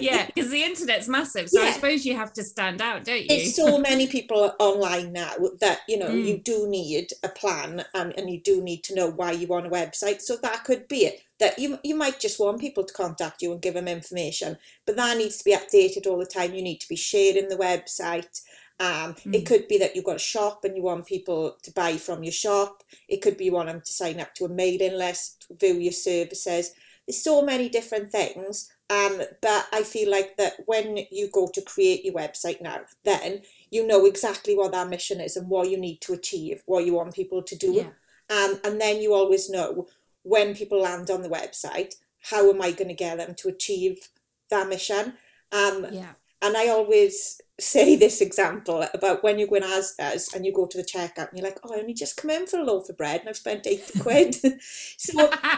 yeah, 0.00 0.26
because 0.26 0.50
the 0.50 0.62
internet's 0.62 1.08
massive. 1.08 1.48
So 1.48 1.60
yeah. 1.60 1.68
I 1.68 1.72
suppose 1.72 2.04
you 2.04 2.16
have 2.16 2.32
to 2.34 2.44
stand 2.44 2.82
out, 2.82 3.04
don't 3.04 3.20
you? 3.20 3.26
It's 3.28 3.56
so 3.56 3.78
many 3.78 4.06
people 4.06 4.52
online 4.58 5.12
now 5.12 5.32
that, 5.60 5.80
you 5.88 5.98
know, 5.98 6.10
mm. 6.10 6.24
you 6.24 6.38
do 6.38 6.68
need 6.68 7.12
a 7.22 7.28
plan 7.28 7.84
and, 7.94 8.16
and 8.18 8.30
you 8.30 8.40
do 8.40 8.62
need 8.62 8.84
to 8.84 8.94
know 8.94 9.10
why 9.10 9.32
you 9.32 9.46
want 9.46 9.66
a 9.66 9.70
website. 9.70 10.20
So 10.20 10.36
that 10.36 10.64
could 10.64 10.88
be 10.88 11.06
it. 11.06 11.22
That 11.38 11.58
you, 11.58 11.78
you 11.82 11.94
might 11.94 12.20
just 12.20 12.38
want 12.38 12.60
people 12.60 12.84
to 12.84 12.92
contact 12.92 13.40
you 13.40 13.50
and 13.52 13.62
give 13.62 13.72
them 13.72 13.88
information, 13.88 14.58
but 14.84 14.96
that 14.96 15.16
needs 15.16 15.38
to 15.38 15.44
be 15.44 15.56
updated 15.56 16.06
all 16.06 16.18
the 16.18 16.26
time. 16.26 16.52
You 16.52 16.60
need 16.60 16.82
to 16.82 16.88
be 16.88 16.96
sharing 16.96 17.48
the 17.48 17.56
website 17.56 18.42
um, 18.80 19.12
mm. 19.14 19.34
It 19.34 19.46
could 19.46 19.68
be 19.68 19.76
that 19.78 19.94
you've 19.94 20.06
got 20.06 20.16
a 20.16 20.18
shop 20.18 20.64
and 20.64 20.74
you 20.74 20.82
want 20.82 21.06
people 21.06 21.58
to 21.62 21.72
buy 21.72 21.98
from 21.98 22.24
your 22.24 22.32
shop. 22.32 22.82
It 23.08 23.20
could 23.20 23.36
be 23.36 23.44
you 23.44 23.52
want 23.52 23.68
them 23.68 23.82
to 23.84 23.92
sign 23.92 24.18
up 24.18 24.34
to 24.36 24.46
a 24.46 24.48
mailing 24.48 24.96
list, 24.96 25.46
view 25.60 25.74
your 25.74 25.92
services. 25.92 26.72
There's 27.06 27.22
so 27.22 27.42
many 27.42 27.68
different 27.68 28.10
things. 28.10 28.72
Um, 28.88 29.20
but 29.42 29.66
I 29.72 29.82
feel 29.84 30.10
like 30.10 30.36
that 30.38 30.54
when 30.64 30.98
you 31.12 31.28
go 31.30 31.48
to 31.52 31.62
create 31.62 32.04
your 32.04 32.14
website 32.14 32.60
now, 32.62 32.80
then 33.04 33.42
you 33.70 33.86
know 33.86 34.06
exactly 34.06 34.56
what 34.56 34.72
that 34.72 34.88
mission 34.88 35.20
is 35.20 35.36
and 35.36 35.48
what 35.48 35.70
you 35.70 35.78
need 35.78 36.00
to 36.00 36.14
achieve, 36.14 36.62
what 36.64 36.86
you 36.86 36.94
want 36.94 37.14
people 37.14 37.42
to 37.42 37.56
do. 37.56 37.72
Yeah. 37.72 37.90
Um, 38.34 38.60
and 38.64 38.80
then 38.80 39.00
you 39.00 39.12
always 39.12 39.50
know 39.50 39.88
when 40.22 40.54
people 40.54 40.80
land 40.80 41.10
on 41.10 41.22
the 41.22 41.28
website, 41.28 41.94
how 42.22 42.50
am 42.50 42.62
I 42.62 42.72
going 42.72 42.88
to 42.88 42.94
get 42.94 43.18
them 43.18 43.34
to 43.36 43.48
achieve 43.48 44.08
that 44.48 44.68
mission? 44.68 45.14
Um, 45.52 45.86
yeah. 45.92 46.12
And 46.42 46.56
I 46.56 46.68
always 46.68 47.40
say 47.60 47.96
this 47.96 48.20
example 48.20 48.86
about 48.94 49.22
when 49.22 49.38
you 49.38 49.46
go 49.46 49.56
in 49.56 49.62
Asda's 49.62 50.32
and 50.34 50.44
you 50.46 50.52
go 50.52 50.66
to 50.66 50.78
the 50.78 50.84
checkout 50.84 51.28
and 51.28 51.38
you're 51.38 51.46
like, 51.46 51.58
oh, 51.62 51.74
I 51.74 51.80
only 51.80 51.94
just 51.94 52.16
come 52.16 52.30
in 52.30 52.46
for 52.46 52.58
a 52.58 52.64
loaf 52.64 52.88
of 52.88 52.96
bread 52.96 53.20
and 53.20 53.28
I've 53.28 53.36
spent 53.36 53.66
80 53.66 53.98
quid. 54.00 54.34
so 54.34 54.50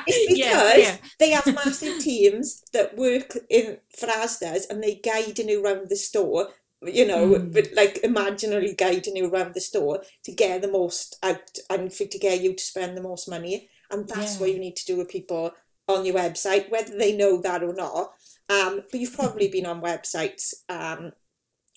it's 0.06 0.32
because 0.32 0.38
yeah, 0.38 0.76
yeah. 0.76 0.96
they 1.18 1.30
have 1.30 1.46
massive 1.46 2.00
teams 2.00 2.64
that 2.72 2.96
work 2.96 3.36
in 3.48 3.78
for 3.96 4.06
Asda's 4.06 4.66
and 4.66 4.82
they 4.82 4.96
guiding 4.96 5.48
you 5.48 5.64
around 5.64 5.88
the 5.88 5.96
store, 5.96 6.48
you 6.82 7.06
know, 7.06 7.28
mm. 7.28 7.52
but 7.52 7.68
like 7.74 8.02
imaginarily 8.02 8.76
guiding 8.76 9.16
you 9.16 9.30
around 9.30 9.54
the 9.54 9.60
store 9.60 10.02
to 10.24 10.32
get 10.32 10.62
the 10.62 10.68
most 10.68 11.18
out 11.22 11.58
and 11.70 11.92
for, 11.92 12.04
to 12.04 12.18
get 12.18 12.40
you 12.40 12.54
to 12.54 12.62
spend 12.62 12.96
the 12.96 13.02
most 13.02 13.28
money. 13.28 13.68
And 13.90 14.08
that's 14.08 14.34
yeah. 14.34 14.40
what 14.40 14.52
you 14.52 14.58
need 14.58 14.76
to 14.76 14.86
do 14.86 14.96
with 14.96 15.10
people 15.10 15.52
on 15.88 16.04
your 16.04 16.14
website, 16.14 16.70
whether 16.70 16.96
they 16.96 17.16
know 17.16 17.40
that 17.42 17.62
or 17.62 17.74
not. 17.74 18.12
Um, 18.48 18.82
but 18.90 19.00
you've 19.00 19.14
probably 19.14 19.48
been 19.48 19.66
on 19.66 19.80
websites 19.80 20.54
um, 20.68 21.12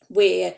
where 0.09 0.55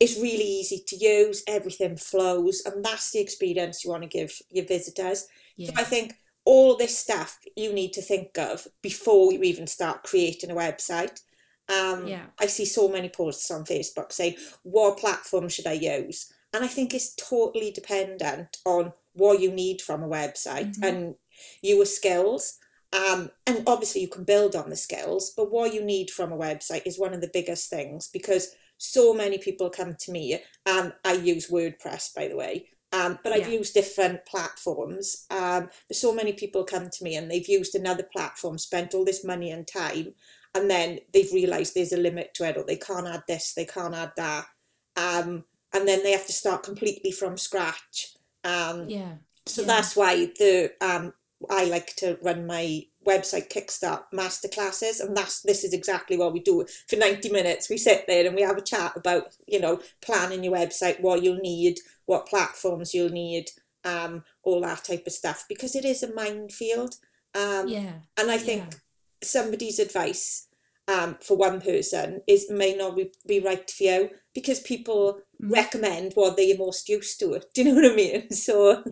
it's 0.00 0.16
really 0.16 0.44
easy 0.44 0.82
to 0.86 0.96
use, 0.96 1.42
everything 1.46 1.96
flows, 1.96 2.62
and 2.66 2.84
that's 2.84 3.12
the 3.12 3.20
experience 3.20 3.84
you 3.84 3.90
want 3.90 4.02
to 4.02 4.08
give 4.08 4.32
your 4.50 4.66
visitors. 4.66 5.28
Yeah. 5.56 5.68
So 5.68 5.74
I 5.76 5.84
think 5.84 6.14
all 6.44 6.76
this 6.76 6.98
stuff 6.98 7.38
you 7.56 7.72
need 7.72 7.92
to 7.94 8.02
think 8.02 8.36
of 8.36 8.66
before 8.82 9.32
you 9.32 9.42
even 9.42 9.66
start 9.66 10.02
creating 10.02 10.50
a 10.50 10.54
website. 10.54 11.20
Um, 11.68 12.06
Yeah. 12.06 12.26
I 12.38 12.46
see 12.46 12.66
so 12.66 12.88
many 12.88 13.08
posts 13.08 13.50
on 13.50 13.64
Facebook 13.64 14.12
saying, 14.12 14.36
what 14.62 14.98
platform 14.98 15.48
should 15.48 15.66
I 15.66 15.72
use? 15.74 16.30
And 16.52 16.64
I 16.64 16.68
think 16.68 16.92
it's 16.92 17.14
totally 17.14 17.70
dependent 17.70 18.58
on 18.66 18.92
what 19.14 19.40
you 19.40 19.50
need 19.50 19.80
from 19.80 20.02
a 20.02 20.08
website 20.08 20.76
Mhm. 20.76 20.88
and 20.88 21.14
your 21.62 21.86
skills. 21.86 22.58
Um, 22.94 23.30
and 23.46 23.62
obviously, 23.66 24.02
you 24.02 24.08
can 24.08 24.24
build 24.24 24.54
on 24.56 24.70
the 24.70 24.76
skills, 24.76 25.32
but 25.36 25.50
what 25.50 25.74
you 25.74 25.84
need 25.84 26.10
from 26.10 26.32
a 26.32 26.36
website 26.38 26.82
is 26.86 26.98
one 26.98 27.12
of 27.14 27.20
the 27.20 27.30
biggest 27.32 27.68
things 27.68 28.08
because 28.12 28.54
so 28.78 29.12
many 29.14 29.38
people 29.38 29.68
come 29.70 29.96
to 30.00 30.12
me, 30.12 30.38
and 30.66 30.92
I 31.04 31.12
use 31.14 31.50
WordPress, 31.50 32.14
by 32.14 32.28
the 32.28 32.36
way. 32.36 32.68
Um, 32.92 33.18
but 33.24 33.32
I've 33.32 33.40
Yeah. 33.40 33.48
used 33.48 33.74
different 33.74 34.24
platforms. 34.26 35.26
Um, 35.30 35.68
but 35.88 35.96
so 35.96 36.14
many 36.14 36.32
people 36.32 36.62
come 36.64 36.88
to 36.90 37.04
me 37.04 37.16
and 37.16 37.28
they've 37.28 37.48
used 37.48 37.74
another 37.74 38.04
platform, 38.04 38.56
spent 38.58 38.94
all 38.94 39.04
this 39.04 39.24
money 39.24 39.50
and 39.50 39.66
time, 39.66 40.14
and 40.54 40.70
then 40.70 41.00
they've 41.12 41.32
realised 41.32 41.74
there's 41.74 41.92
a 41.92 41.96
limit 41.96 42.34
to 42.34 42.44
it, 42.48 42.56
or 42.56 42.64
they 42.64 42.76
can't 42.76 43.08
add 43.08 43.24
this, 43.26 43.54
they 43.54 43.64
can't 43.64 43.94
add 43.94 44.12
that, 44.16 44.46
um, 44.96 45.44
and 45.72 45.88
then 45.88 46.02
they 46.04 46.12
have 46.12 46.26
to 46.26 46.32
start 46.32 46.62
completely 46.62 47.10
from 47.10 47.36
scratch. 47.36 48.14
Um, 48.44 48.86
Yeah. 48.88 49.14
so 49.46 49.62
Yeah. 49.62 49.66
that's 49.66 49.96
why 49.96 50.26
the 50.38 50.72
um, 50.80 51.12
I 51.50 51.64
like 51.64 51.94
to 51.96 52.18
run 52.22 52.46
my 52.46 52.82
website 53.06 53.50
Kickstart 53.52 54.04
masterclasses, 54.12 55.00
and 55.00 55.16
that's 55.16 55.42
this 55.42 55.64
is 55.64 55.72
exactly 55.72 56.16
what 56.16 56.32
we 56.32 56.40
do. 56.40 56.64
For 56.88 56.96
ninety 56.96 57.30
minutes, 57.30 57.68
we 57.70 57.76
sit 57.78 58.06
there 58.06 58.26
and 58.26 58.34
we 58.34 58.42
have 58.42 58.58
a 58.58 58.62
chat 58.62 58.96
about 58.96 59.36
you 59.46 59.60
know 59.60 59.80
planning 60.02 60.44
your 60.44 60.54
website, 60.54 61.00
what 61.00 61.22
you'll 61.22 61.36
need, 61.40 61.78
what 62.06 62.26
platforms 62.26 62.94
you'll 62.94 63.10
need, 63.10 63.50
um, 63.84 64.24
all 64.42 64.60
that 64.62 64.84
type 64.84 65.06
of 65.06 65.12
stuff, 65.12 65.44
because 65.48 65.74
it 65.74 65.84
is 65.84 66.02
a 66.02 66.12
minefield. 66.14 66.96
Um, 67.34 67.68
Yeah. 67.68 67.92
and 68.16 68.30
I 68.30 68.38
think 68.38 68.62
Yeah. 68.72 68.78
somebody's 69.22 69.78
advice 69.78 70.48
um, 70.88 71.16
for 71.20 71.36
one 71.36 71.60
person 71.60 72.20
is 72.26 72.50
may 72.50 72.74
not 72.76 72.96
be, 73.26 73.40
right 73.40 73.68
for 73.70 73.84
you 73.84 74.10
because 74.34 74.60
people 74.60 75.20
Mm. 75.42 75.50
recommend 75.50 76.12
what 76.14 76.36
they're 76.36 76.56
most 76.56 76.88
used 76.88 77.18
to. 77.20 77.40
Do 77.54 77.62
you 77.62 77.64
know 77.64 77.80
what 77.80 77.92
I 77.92 77.96
mean? 77.96 78.28
So 78.32 78.84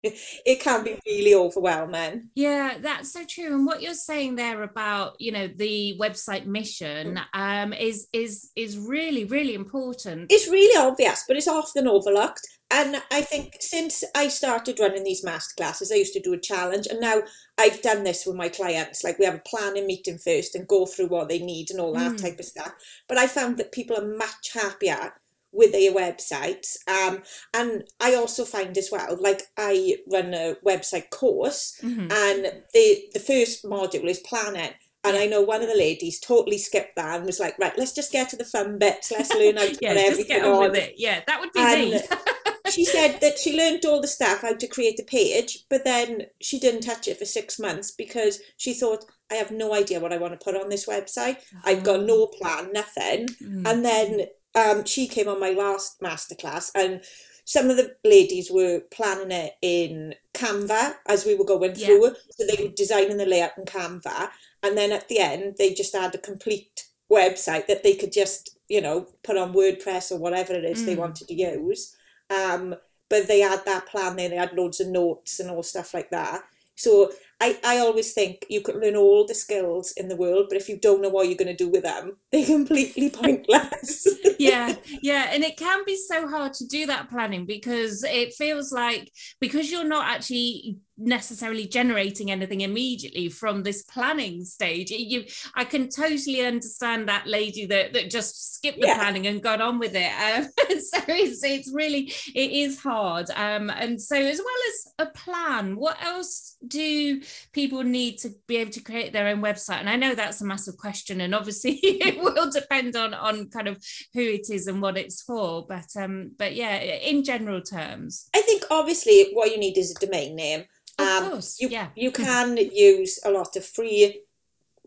it 0.02 0.60
can 0.60 0.84
be 0.84 0.96
really 1.06 1.34
overwhelming. 1.34 2.30
Yeah, 2.34 2.78
that's 2.80 3.12
so 3.12 3.24
true. 3.28 3.54
And 3.54 3.66
what 3.66 3.82
you're 3.82 3.94
saying 3.94 4.36
there 4.36 4.62
about, 4.62 5.16
you 5.18 5.32
know, 5.32 5.48
the 5.48 5.96
website 6.00 6.46
mission 6.46 7.18
um, 7.34 7.72
is 7.72 8.06
is 8.12 8.50
is 8.54 8.78
really, 8.78 9.24
really 9.24 9.54
important. 9.54 10.30
It's 10.30 10.48
really 10.48 10.76
obvious, 10.78 11.24
but 11.26 11.36
it's 11.36 11.48
often 11.48 11.88
overlooked. 11.88 12.46
And 12.70 13.02
I 13.10 13.22
think 13.22 13.56
since 13.60 14.04
I 14.14 14.28
started 14.28 14.78
running 14.78 15.02
these 15.02 15.24
master 15.24 15.54
classes, 15.56 15.90
I 15.90 15.96
used 15.96 16.12
to 16.12 16.20
do 16.20 16.34
a 16.34 16.38
challenge, 16.40 16.86
and 16.86 17.00
now 17.00 17.22
I've 17.56 17.82
done 17.82 18.04
this 18.04 18.24
with 18.26 18.36
my 18.36 18.50
clients. 18.50 19.02
Like 19.02 19.18
we 19.18 19.24
have 19.24 19.34
a 19.34 19.42
planning 19.48 19.86
meeting 19.86 20.18
first 20.18 20.54
and 20.54 20.68
go 20.68 20.86
through 20.86 21.08
what 21.08 21.28
they 21.28 21.38
need 21.40 21.70
and 21.70 21.80
all 21.80 21.94
that 21.94 22.12
Mm. 22.12 22.22
type 22.22 22.38
of 22.38 22.44
stuff. 22.44 22.72
But 23.08 23.18
I 23.18 23.26
found 23.26 23.56
that 23.56 23.72
people 23.72 23.96
are 23.96 24.16
much 24.16 24.52
happier 24.52 25.14
with 25.52 25.72
their 25.72 25.92
websites. 25.92 26.76
Um, 26.88 27.22
and 27.54 27.84
I 28.00 28.14
also 28.14 28.44
find 28.44 28.76
as 28.78 28.90
well, 28.92 29.16
like 29.20 29.42
I 29.56 29.96
run 30.12 30.34
a 30.34 30.56
website 30.66 31.10
course, 31.10 31.78
Mhm. 31.82 32.12
and 32.12 32.62
the 32.74 33.04
the 33.12 33.20
first 33.20 33.64
module 33.64 34.04
is 34.08 34.20
planning. 34.20 34.72
And 35.04 35.16
I 35.16 35.26
know 35.26 35.40
one 35.42 35.62
of 35.62 35.68
the 35.68 35.76
ladies 35.76 36.18
totally 36.20 36.58
skipped 36.58 36.96
that 36.96 37.16
and 37.16 37.24
was 37.24 37.38
like, 37.38 37.56
right, 37.58 37.72
let's 37.78 37.92
just 37.92 38.10
get 38.12 38.28
to 38.30 38.36
the 38.36 38.44
fun 38.44 38.78
bits. 38.78 39.10
Let's 39.12 39.32
learn 39.32 39.56
how 39.56 39.64
to 39.66 39.78
Yeah, 39.80 39.94
put 39.94 40.02
everything 40.02 40.26
get 40.38 40.44
on 40.44 40.54
on. 40.54 40.60
with 40.72 40.76
it. 40.76 40.94
Yeah, 40.98 41.22
that 41.26 41.40
would 41.40 41.52
be 41.52 41.60
And 41.60 41.90
me. 41.92 42.00
she 42.70 42.84
said 42.84 43.20
that 43.20 43.38
she 43.38 43.56
learned 43.56 43.84
all 43.86 44.00
the 44.02 44.08
stuff 44.08 44.42
how 44.42 44.54
to 44.54 44.66
create 44.66 44.98
a 45.00 45.04
page, 45.04 45.64
but 45.70 45.84
then 45.84 46.26
she 46.40 46.58
didn't 46.58 46.80
touch 46.82 47.06
it 47.08 47.16
for 47.18 47.24
six 47.24 47.58
months 47.60 47.92
because 47.92 48.40
she 48.56 48.74
thought, 48.74 49.04
I 49.30 49.34
have 49.36 49.52
no 49.52 49.72
idea 49.72 50.00
what 50.00 50.12
I 50.12 50.18
want 50.18 50.38
to 50.38 50.44
put 50.44 50.56
on 50.60 50.68
this 50.68 50.86
website. 50.86 51.36
I've 51.64 51.84
got 51.84 52.02
no 52.02 52.26
plan, 52.26 52.72
nothing. 52.72 53.28
Mm. 53.42 53.66
And 53.70 53.84
then 53.84 54.26
um, 54.58 54.84
she 54.84 55.06
came 55.06 55.28
on 55.28 55.40
my 55.40 55.50
last 55.50 56.00
masterclass, 56.00 56.70
and 56.74 57.02
some 57.44 57.70
of 57.70 57.76
the 57.76 57.88
ladies 58.04 58.50
were 58.50 58.80
planning 58.90 59.30
it 59.30 59.54
in 59.62 60.14
Canva 60.34 60.96
as 61.06 61.24
we 61.24 61.34
were 61.34 61.44
going 61.54 61.74
Yeah. 61.76 61.86
through. 61.86 62.14
So 62.34 62.40
they 62.46 62.62
were 62.62 62.70
designing 62.82 63.16
the 63.18 63.26
layout 63.26 63.56
in 63.58 63.64
Canva, 63.64 64.30
and 64.62 64.76
then 64.76 64.92
at 64.92 65.08
the 65.08 65.18
end, 65.18 65.56
they 65.58 65.72
just 65.72 65.94
had 65.94 66.14
a 66.14 66.18
complete 66.18 66.84
website 67.10 67.66
that 67.68 67.82
they 67.82 67.94
could 67.94 68.12
just, 68.12 68.58
you 68.68 68.80
know, 68.82 69.06
put 69.22 69.38
on 69.38 69.54
WordPress 69.54 70.12
or 70.12 70.18
whatever 70.18 70.52
it 70.52 70.64
is 70.64 70.84
they 70.84 70.94
Mm. 70.94 70.98
wanted 71.04 71.28
to 71.28 71.34
use. 71.34 71.96
Um, 72.28 72.74
but 73.08 73.26
they 73.26 73.40
had 73.40 73.64
that 73.64 73.86
plan 73.86 74.16
there, 74.16 74.28
they 74.28 74.36
had 74.36 74.52
loads 74.52 74.80
of 74.80 74.88
notes 74.88 75.40
and 75.40 75.50
all 75.50 75.62
stuff 75.62 75.94
like 75.94 76.10
that. 76.10 76.42
So 76.76 77.10
I, 77.40 77.58
I 77.64 77.78
always 77.78 78.12
think 78.12 78.44
you 78.48 78.60
can 78.62 78.80
learn 78.80 78.96
all 78.96 79.24
the 79.26 79.34
skills 79.34 79.92
in 79.96 80.08
the 80.08 80.16
world, 80.16 80.46
but 80.48 80.56
if 80.58 80.68
you 80.68 80.76
don't 80.78 81.00
know 81.00 81.08
what 81.08 81.28
you're 81.28 81.36
going 81.36 81.54
to 81.56 81.64
do 81.64 81.68
with 81.68 81.84
them, 81.84 82.16
they're 82.32 82.44
completely 82.44 83.10
pointless. 83.22 84.06
yeah 84.38 84.74
yeah 85.02 85.30
and 85.32 85.42
it 85.44 85.56
can 85.56 85.84
be 85.84 85.96
so 85.96 86.28
hard 86.28 86.52
to 86.54 86.66
do 86.66 86.86
that 86.86 87.08
planning 87.10 87.44
because 87.46 88.04
it 88.04 88.32
feels 88.34 88.72
like 88.72 89.10
because 89.40 89.70
you're 89.70 89.84
not 89.84 90.06
actually 90.06 90.78
necessarily 90.96 91.66
generating 91.66 92.30
anything 92.30 92.60
immediately 92.62 93.28
from 93.28 93.62
this 93.62 93.82
planning 93.84 94.44
stage 94.44 94.90
you 94.90 95.24
i 95.54 95.64
can 95.64 95.88
totally 95.88 96.40
understand 96.44 97.08
that 97.08 97.26
lady 97.26 97.66
that 97.66 97.92
that 97.92 98.10
just 98.10 98.54
skipped 98.54 98.80
the 98.80 98.86
Yeah. 98.86 98.96
planning 98.96 99.26
and 99.28 99.42
got 99.42 99.60
on 99.60 99.78
with 99.78 99.94
it 99.94 100.10
um, 100.12 100.48
so 100.80 100.98
it's 101.08 101.42
it's 101.44 101.72
really 101.72 102.12
it 102.34 102.50
is 102.50 102.80
hard 102.80 103.30
um 103.30 103.70
and 103.70 104.00
so 104.00 104.16
as 104.16 104.38
well 104.38 104.62
as 104.70 105.06
a 105.06 105.10
plan 105.12 105.76
what 105.76 106.02
else 106.02 106.56
do 106.66 107.20
people 107.52 107.82
need 107.82 108.18
to 108.18 108.30
be 108.46 108.56
able 108.56 108.70
to 108.70 108.80
create 108.80 109.12
their 109.12 109.28
own 109.28 109.40
website 109.40 109.80
and 109.80 109.90
i 109.90 109.96
know 109.96 110.14
that's 110.14 110.40
a 110.40 110.44
massive 110.44 110.76
question 110.76 111.20
and 111.20 111.34
obviously 111.34 111.72
it 111.82 112.22
will 112.22 112.50
depend 112.50 112.96
on 112.96 113.14
on 113.14 113.48
kind 113.50 113.68
of 113.68 113.76
who 114.14 114.20
it 114.20 114.48
is 114.50 114.66
and 114.66 114.80
what 114.82 114.96
it's 114.98 115.22
for 115.22 115.66
but 115.68 115.86
um 115.96 116.32
but 116.38 116.54
yeah 116.54 116.76
in 116.76 117.24
general 117.24 117.60
terms 117.60 118.28
I 118.34 118.42
think 118.42 118.64
obviously 118.70 119.30
what 119.32 119.50
you 119.50 119.58
need 119.58 119.76
is 119.78 119.90
a 119.90 120.06
domain 120.06 120.36
name. 120.36 120.64
of 120.98 121.06
Um, 121.06 121.30
course 121.30 121.60
you, 121.60 121.68
yeah 121.68 121.88
you 121.94 122.10
can 122.12 122.56
use 122.56 123.18
a 123.24 123.30
lot 123.30 123.56
of 123.56 123.64
free 123.64 124.22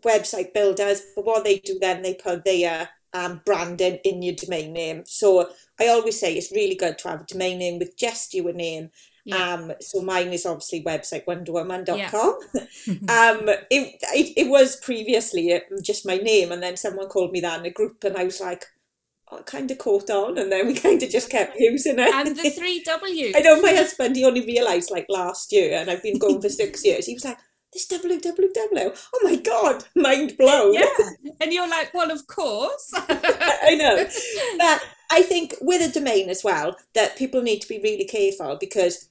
website 0.04 0.52
builders, 0.52 1.02
but 1.14 1.24
what 1.24 1.44
they 1.44 1.58
do 1.58 1.78
then, 1.80 2.02
they 2.02 2.14
put 2.14 2.44
their 2.44 2.88
um, 3.14 3.40
branding 3.44 3.98
in 4.04 4.22
your 4.22 4.34
domain 4.34 4.72
name. 4.72 5.04
So 5.06 5.48
I 5.80 5.88
always 5.88 6.18
say 6.18 6.34
it's 6.34 6.52
really 6.52 6.74
good 6.74 6.98
to 6.98 7.08
have 7.08 7.20
a 7.22 7.24
domain 7.24 7.58
name 7.58 7.78
with 7.78 7.96
just 7.96 8.34
your 8.34 8.52
name. 8.52 8.90
Yeah 9.24 9.54
Um, 9.54 9.72
so 9.80 10.02
mine 10.02 10.32
is 10.32 10.46
obviously 10.46 10.82
website 10.82 11.24
wonderwoman.com. 11.26 12.38
um, 13.08 13.48
it, 13.70 13.96
it, 14.02 14.32
it 14.36 14.48
was 14.48 14.76
previously 14.76 15.52
uh, 15.52 15.60
just 15.82 16.06
my 16.06 16.16
name, 16.16 16.52
and 16.52 16.62
then 16.62 16.76
someone 16.76 17.08
called 17.08 17.32
me 17.32 17.40
that 17.40 17.60
in 17.60 17.66
a 17.66 17.70
group, 17.70 18.02
and 18.04 18.16
I 18.16 18.24
was 18.24 18.40
like, 18.40 18.64
oh, 19.30 19.42
kind 19.44 19.70
of 19.70 19.78
caught 19.78 20.10
on, 20.10 20.38
and 20.38 20.50
then 20.50 20.66
we 20.66 20.74
kind 20.86 21.02
of 21.02 21.10
just 21.10 21.30
kept 21.30 21.56
using 21.58 21.98
it. 21.98 22.12
and 22.12 22.36
the 22.36 22.50
three 22.50 22.82
w 22.86 23.32
I 23.34 23.40
know 23.40 23.60
my 23.62 23.72
husband, 23.72 24.16
he 24.16 24.24
only 24.24 24.44
realised 24.44 24.90
like 24.90 25.06
last 25.08 25.52
year, 25.52 25.78
and 25.78 25.90
I've 25.90 26.02
been 26.02 26.18
going 26.18 26.40
for 26.40 26.48
six 26.48 26.84
years. 26.84 27.06
He 27.06 27.14
was 27.14 27.24
like, 27.24 27.38
this 27.72 27.88
www, 27.88 28.98
oh 29.14 29.20
my 29.22 29.36
God, 29.36 29.84
mind 29.96 30.36
blown. 30.36 30.74
yeah 30.74 30.84
and 31.40 31.52
you're 31.54 31.68
like 31.68 31.94
well 31.94 32.10
of 32.10 32.26
course 32.26 32.92
I 32.94 33.74
know. 33.78 34.06
But 34.58 34.84
I 35.10 35.22
think 35.22 35.54
with 35.60 35.80
a 35.82 35.92
domain 35.92 36.28
as 36.30 36.42
well, 36.42 36.76
that 36.94 37.16
people 37.16 37.42
need 37.42 37.60
to 37.60 37.68
be 37.68 37.80
really 37.82 38.04
careful 38.04 38.56
because 38.58 39.08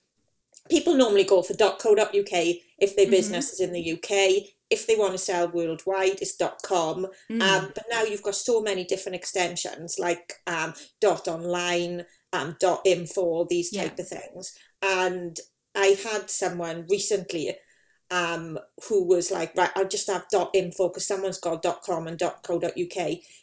people 0.71 0.95
normally 0.95 1.25
go 1.25 1.41
for 1.43 1.53
.co.uk 1.53 2.33
if 2.79 2.95
their 2.95 3.05
Mhm. 3.05 3.11
business 3.11 3.51
is 3.53 3.59
in 3.59 3.73
the 3.73 3.81
UK. 3.81 4.55
If 4.69 4.87
they 4.87 4.95
want 4.95 5.11
to 5.11 5.17
sell 5.17 5.49
worldwide, 5.49 6.21
it's 6.21 6.37
.com. 6.63 7.07
Mm. 7.29 7.41
Um, 7.41 7.71
but 7.75 7.85
now 7.91 8.03
you've 8.03 8.23
got 8.23 8.35
so 8.35 8.61
many 8.61 8.85
different 8.85 9.17
extensions 9.17 9.99
like 9.99 10.35
um, 10.47 10.73
dot 11.01 11.27
online, 11.27 12.05
um, 12.31 12.55
dot 12.59 12.81
info, 12.85 13.45
these 13.49 13.73
Yeah. 13.73 13.83
type 13.83 13.99
of 13.99 14.07
things. 14.07 14.53
And 14.81 15.37
I 15.75 15.87
had 16.09 16.29
someone 16.31 16.87
recently 16.89 17.57
um, 18.09 18.59
who 18.89 19.05
was 19.05 19.31
like, 19.31 19.55
right, 19.55 19.71
I'll 19.75 19.87
just 19.87 20.07
have 20.07 20.25
dot 20.29 20.51
info 20.53 20.89
because 20.89 21.07
someone's 21.07 21.39
got 21.39 21.61
dot 21.61 21.81
com 21.81 22.07
and 22.07 22.17
dot 22.17 22.43
co 22.43 22.59
dot 22.59 22.77
uk. 22.77 22.97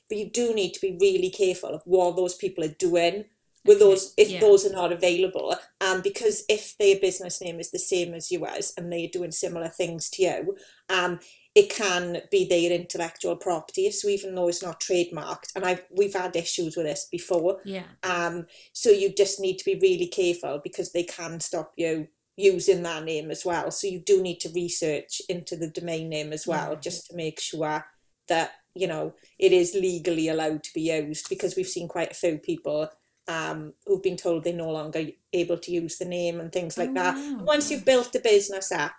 But 0.08 0.18
you 0.18 0.30
do 0.30 0.52
need 0.54 0.72
to 0.74 0.80
be 0.80 0.98
really 1.00 1.30
careful 1.30 1.70
of 1.70 1.82
what 1.86 2.16
those 2.16 2.34
people 2.34 2.64
are 2.64 2.76
doing 2.78 3.24
with 3.64 3.76
Okay, 3.78 3.84
those 3.84 4.14
if 4.16 4.30
yeah. 4.30 4.40
those 4.40 4.66
are 4.66 4.72
not 4.72 4.92
available. 4.92 5.54
And 5.80 6.02
because 6.02 6.44
if 6.48 6.76
their 6.78 6.98
business 7.00 7.40
name 7.40 7.60
is 7.60 7.70
the 7.70 7.78
same 7.78 8.14
as 8.14 8.30
yours 8.30 8.72
and 8.76 8.92
they're 8.92 9.08
doing 9.12 9.30
similar 9.32 9.68
things 9.68 10.10
to 10.10 10.22
you, 10.22 10.56
um, 10.88 11.20
it 11.54 11.70
can 11.70 12.22
be 12.30 12.44
their 12.46 12.70
intellectual 12.70 13.36
property. 13.36 13.90
So 13.90 14.08
even 14.08 14.34
though 14.34 14.48
it's 14.48 14.62
not 14.62 14.80
trademarked, 14.80 15.48
and 15.56 15.64
I've 15.64 15.84
we've 15.90 16.14
had 16.14 16.36
issues 16.36 16.76
with 16.76 16.86
this 16.86 17.08
before. 17.10 17.60
yeah 17.64 17.84
Um, 18.02 18.46
so 18.72 18.90
you 18.90 19.12
just 19.12 19.40
need 19.40 19.58
to 19.58 19.64
be 19.64 19.78
really 19.80 20.06
careful 20.06 20.60
because 20.62 20.92
they 20.92 21.04
can 21.04 21.40
stop 21.40 21.72
you 21.76 22.08
using 22.36 22.84
that 22.84 23.02
name 23.04 23.32
as 23.32 23.44
well. 23.44 23.70
So 23.72 23.88
you 23.88 23.98
do 23.98 24.22
need 24.22 24.38
to 24.40 24.50
research 24.50 25.20
into 25.28 25.56
the 25.56 25.68
domain 25.68 26.08
name 26.08 26.32
as 26.32 26.46
well, 26.46 26.74
Yeah. 26.74 26.80
just 26.80 27.08
to 27.10 27.16
make 27.16 27.40
sure 27.40 27.84
that 28.28 28.52
you 28.74 28.86
know 28.86 29.14
it 29.38 29.52
is 29.52 29.74
legally 29.74 30.28
allowed 30.28 30.62
to 30.62 30.70
be 30.74 30.82
used. 30.82 31.28
Because 31.28 31.56
we've 31.56 31.66
seen 31.66 31.88
quite 31.88 32.12
a 32.12 32.14
few 32.14 32.38
people 32.38 32.88
um, 33.28 33.74
who've 33.86 34.02
been 34.02 34.16
told 34.16 34.44
they're 34.44 34.54
no 34.54 34.70
longer 34.70 35.06
able 35.32 35.58
to 35.58 35.70
use 35.72 35.98
the 35.98 36.04
name 36.06 36.40
and 36.40 36.52
things 36.52 36.78
like 36.78 36.92
Oh, 36.92 36.94
that. 36.94 37.16
wow. 37.16 37.46
Once 37.46 37.70
you've 37.70 37.84
built 37.84 38.12
the 38.12 38.20
business 38.20 38.72
up, 38.72 38.92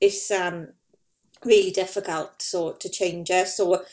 it's 0.00 0.30
um, 0.30 0.68
really 1.44 1.70
difficult 1.70 2.42
so 2.42 2.72
to 2.72 2.88
change 2.88 3.30
it. 3.30 3.48
So 3.48 3.84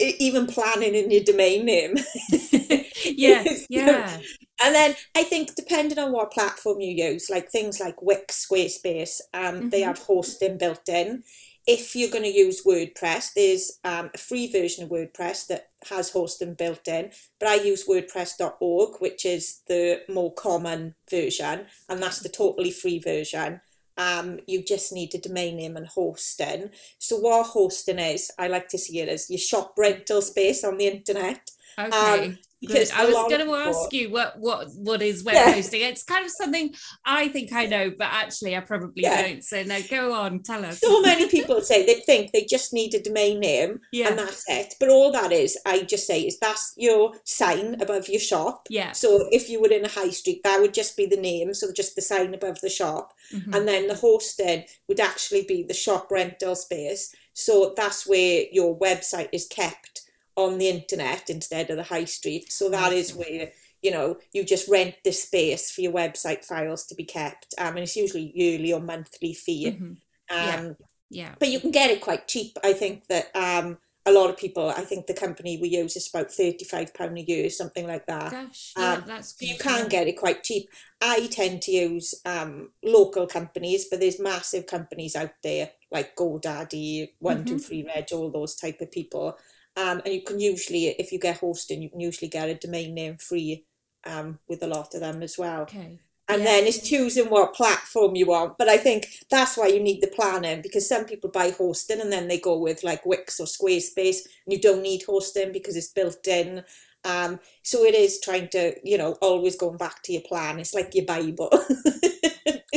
even 0.00 0.46
planning 0.46 0.94
in 0.94 1.10
your 1.10 1.24
domain 1.24 1.64
name. 1.66 1.96
yes, 3.04 3.66
yeah. 3.68 4.22
And 4.62 4.74
then 4.74 4.94
I 5.16 5.24
think 5.24 5.54
depending 5.56 5.98
on 5.98 6.12
what 6.12 6.32
platform 6.32 6.80
you 6.80 6.92
use, 6.92 7.28
like 7.30 7.50
things 7.50 7.80
like 7.80 8.02
Wix, 8.02 8.46
Squarespace, 8.50 9.20
um, 9.34 9.64
they 9.70 9.80
Mhm. 9.80 9.82
have 9.82 9.98
hosting 9.98 10.58
built 10.58 10.88
in. 10.88 11.24
If 11.66 11.96
you're 11.96 12.10
going 12.10 12.24
to 12.24 12.30
use 12.30 12.64
WordPress, 12.64 13.32
there's 13.34 13.78
um, 13.84 14.10
a 14.14 14.18
free 14.18 14.50
version 14.50 14.84
of 14.84 14.90
WordPress 14.90 15.46
that 15.48 15.70
has 15.88 16.10
hosting 16.10 16.54
built 16.54 16.86
in. 16.88 17.10
But 17.40 17.48
I 17.48 17.54
use 17.56 17.86
WordPress.org, 17.86 19.00
which 19.00 19.24
is 19.24 19.60
the 19.66 20.02
more 20.08 20.32
common 20.34 20.94
version, 21.10 21.66
and 21.88 22.02
that's 22.02 22.20
the 22.20 22.28
totally 22.28 22.70
free 22.70 22.98
version. 22.98 23.60
Um, 23.96 24.40
you 24.46 24.64
just 24.64 24.92
need 24.92 25.14
a 25.14 25.18
domain 25.18 25.56
name 25.56 25.76
and 25.76 25.86
hosting. 25.86 26.70
So 26.98 27.16
what 27.16 27.46
hosting 27.46 27.98
is, 27.98 28.30
I 28.38 28.48
like 28.48 28.68
to 28.68 28.78
see 28.78 29.00
it 29.00 29.08
as 29.08 29.30
your 29.30 29.38
shop 29.38 29.74
rental 29.78 30.20
space 30.20 30.64
on 30.64 30.78
the 30.78 30.88
internet. 30.88 31.50
Okay. 31.78 32.38
Because. 32.66 32.90
I 32.90 33.04
was 33.06 33.14
going 33.28 33.46
to 33.46 33.54
ask 33.54 33.92
you 33.92 34.10
what 34.10 34.38
what 34.38 34.68
what 34.76 35.02
is 35.02 35.24
web 35.24 35.34
Yeah. 35.34 35.52
hosting. 35.54 35.80
It's 35.82 36.02
kind 36.02 36.24
of 36.24 36.30
something 36.30 36.74
I 37.04 37.28
think 37.28 37.52
I 37.52 37.66
know, 37.66 37.90
but 37.96 38.08
actually 38.10 38.56
I 38.56 38.60
probably 38.60 39.02
Yeah. 39.02 39.22
don't. 39.22 39.44
So 39.44 39.62
no, 39.62 39.80
go 39.90 40.12
on, 40.12 40.42
tell 40.42 40.64
us. 40.64 40.80
So 40.80 41.00
many 41.00 41.28
people 41.28 41.60
say 41.60 41.84
they 41.84 41.94
think 42.00 42.32
they 42.32 42.44
just 42.44 42.72
need 42.72 42.94
a 42.94 43.02
domain 43.02 43.40
name 43.40 43.80
yeah, 43.92 44.08
and 44.08 44.18
that's 44.18 44.44
it. 44.48 44.74
But 44.80 44.88
all 44.88 45.12
that 45.12 45.32
is, 45.32 45.58
I 45.66 45.82
just 45.82 46.06
say, 46.06 46.20
is 46.22 46.38
that's 46.38 46.72
your 46.76 47.12
sign 47.24 47.80
above 47.80 48.08
your 48.08 48.20
shop. 48.20 48.66
yeah, 48.70 48.92
So 48.92 49.28
if 49.30 49.48
you 49.48 49.60
were 49.60 49.70
in 49.72 49.84
a 49.84 49.88
high 49.88 50.10
street, 50.10 50.42
that 50.44 50.60
would 50.60 50.74
just 50.74 50.96
be 50.96 51.06
the 51.06 51.16
name, 51.16 51.54
so 51.54 51.72
just 51.72 51.94
the 51.96 52.02
sign 52.02 52.34
above 52.34 52.60
the 52.60 52.70
shop. 52.70 53.12
mhm. 53.32 53.54
And 53.54 53.66
then 53.68 53.88
the 53.88 53.94
hosting 53.94 54.64
would 54.88 55.00
actually 55.00 55.42
be 55.42 55.62
the 55.62 55.74
shop 55.74 56.10
rental 56.10 56.54
space. 56.56 57.14
So 57.32 57.74
that's 57.76 58.06
where 58.06 58.44
your 58.52 58.78
website 58.78 59.28
is 59.32 59.46
kept 59.46 60.02
on 60.36 60.58
the 60.58 60.68
internet 60.68 61.30
instead 61.30 61.70
of 61.70 61.76
the 61.76 61.82
high 61.84 62.04
street. 62.04 62.52
So 62.52 62.68
that 62.70 62.92
is 62.92 63.08
see. 63.08 63.18
where 63.18 63.52
you 63.82 63.90
know 63.90 64.16
you 64.32 64.44
just 64.44 64.68
rent 64.68 64.94
the 65.04 65.12
space 65.12 65.70
for 65.70 65.80
your 65.82 65.92
website 65.92 66.44
files 66.44 66.86
to 66.86 66.94
be 66.94 67.04
kept. 67.04 67.54
Um, 67.58 67.68
and 67.76 67.80
it's 67.80 67.96
usually 67.96 68.32
yearly 68.34 68.72
or 68.72 68.80
monthly 68.80 69.34
fee. 69.34 69.66
Mhm. 69.70 69.96
Um, 70.30 70.76
yeah, 71.10 71.34
but 71.38 71.48
you 71.48 71.60
can 71.60 71.70
get 71.70 71.90
it 71.90 72.00
quite 72.00 72.26
cheap. 72.28 72.56
I 72.64 72.72
think 72.72 73.06
that 73.08 73.34
um, 73.36 73.78
a 74.06 74.12
lot 74.12 74.30
of 74.30 74.36
people, 74.36 74.68
I 74.70 74.82
think 74.84 75.06
the 75.06 75.14
company 75.14 75.58
we 75.58 75.68
use 75.68 75.96
is 75.96 76.08
about 76.12 76.30
£35 76.30 76.92
a 77.18 77.22
year, 77.22 77.48
something 77.50 77.86
like 77.86 78.06
that. 78.06 78.32
gosh, 78.32 78.72
yeah, 78.76 78.92
um, 78.94 79.04
that's 79.06 79.38
So 79.38 79.46
you 79.46 79.56
can 79.58 79.88
get 79.88 80.08
it 80.08 80.16
quite 80.18 80.42
cheap. 80.42 80.68
I 81.00 81.26
tend 81.28 81.62
to 81.62 81.72
use 81.72 82.14
um, 82.24 82.70
local 82.82 83.26
companies, 83.26 83.86
but 83.90 84.00
there's 84.00 84.20
massive 84.20 84.66
companies 84.66 85.14
out 85.16 85.32
there 85.42 85.70
like 85.90 86.16
GoDaddy, 86.16 87.12
One 87.20 87.44
Two 87.44 87.56
Mhm. 87.56 87.64
Three 87.64 87.84
Reg, 87.84 88.12
all 88.12 88.30
those 88.30 88.56
type 88.56 88.80
of 88.80 88.90
people. 88.90 89.38
Um, 89.76 90.02
and 90.04 90.14
you 90.14 90.22
can 90.22 90.40
usually, 90.40 90.86
if 90.88 91.12
you 91.12 91.18
get 91.18 91.38
hosting, 91.38 91.82
you 91.82 91.90
can 91.90 92.00
usually 92.00 92.28
get 92.28 92.48
a 92.48 92.54
domain 92.54 92.94
name 92.94 93.16
free 93.16 93.64
um, 94.04 94.38
with 94.48 94.62
a 94.62 94.66
lot 94.68 94.94
of 94.94 95.00
them 95.00 95.22
as 95.22 95.36
well. 95.38 95.70
Okay. 95.70 96.00
And 96.28 96.40
Yeah. 96.40 96.46
then 96.46 96.66
it's 96.66 96.88
choosing 96.88 97.26
what 97.28 97.54
platform 97.54 98.16
you 98.16 98.26
want. 98.26 98.56
But 98.56 98.68
I 98.68 98.78
think 98.78 99.08
that's 99.30 99.56
why 99.58 99.66
you 99.68 99.80
need 99.80 100.00
the 100.00 100.06
planning 100.08 100.62
because 100.62 100.88
some 100.88 101.04
people 101.04 101.30
buy 101.30 101.50
hosting 101.50 102.00
and 102.00 102.10
then 102.12 102.28
they 102.28 102.38
go 102.40 102.56
with 102.58 102.82
like 102.82 103.04
Wix 103.04 103.40
or 103.40 103.46
Squarespace 103.46 104.20
and 104.46 104.52
you 104.52 104.60
don't 104.60 104.82
need 104.82 105.02
hosting 105.02 105.52
because 105.52 105.76
it's 105.76 105.92
built 105.92 106.26
in. 106.26 106.64
Um, 107.04 107.40
so 107.62 107.84
it 107.84 107.94
is 107.94 108.20
trying 108.20 108.48
to, 108.50 108.74
you 108.82 108.96
know, 108.96 109.12
always 109.20 109.56
going 109.56 109.76
back 109.76 110.02
to 110.04 110.12
your 110.12 110.22
plan. 110.22 110.58
It's 110.58 110.72
like 110.74 110.94
your 110.94 111.04
Bible. 111.04 111.50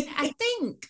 I 0.07 0.29
think 0.39 0.87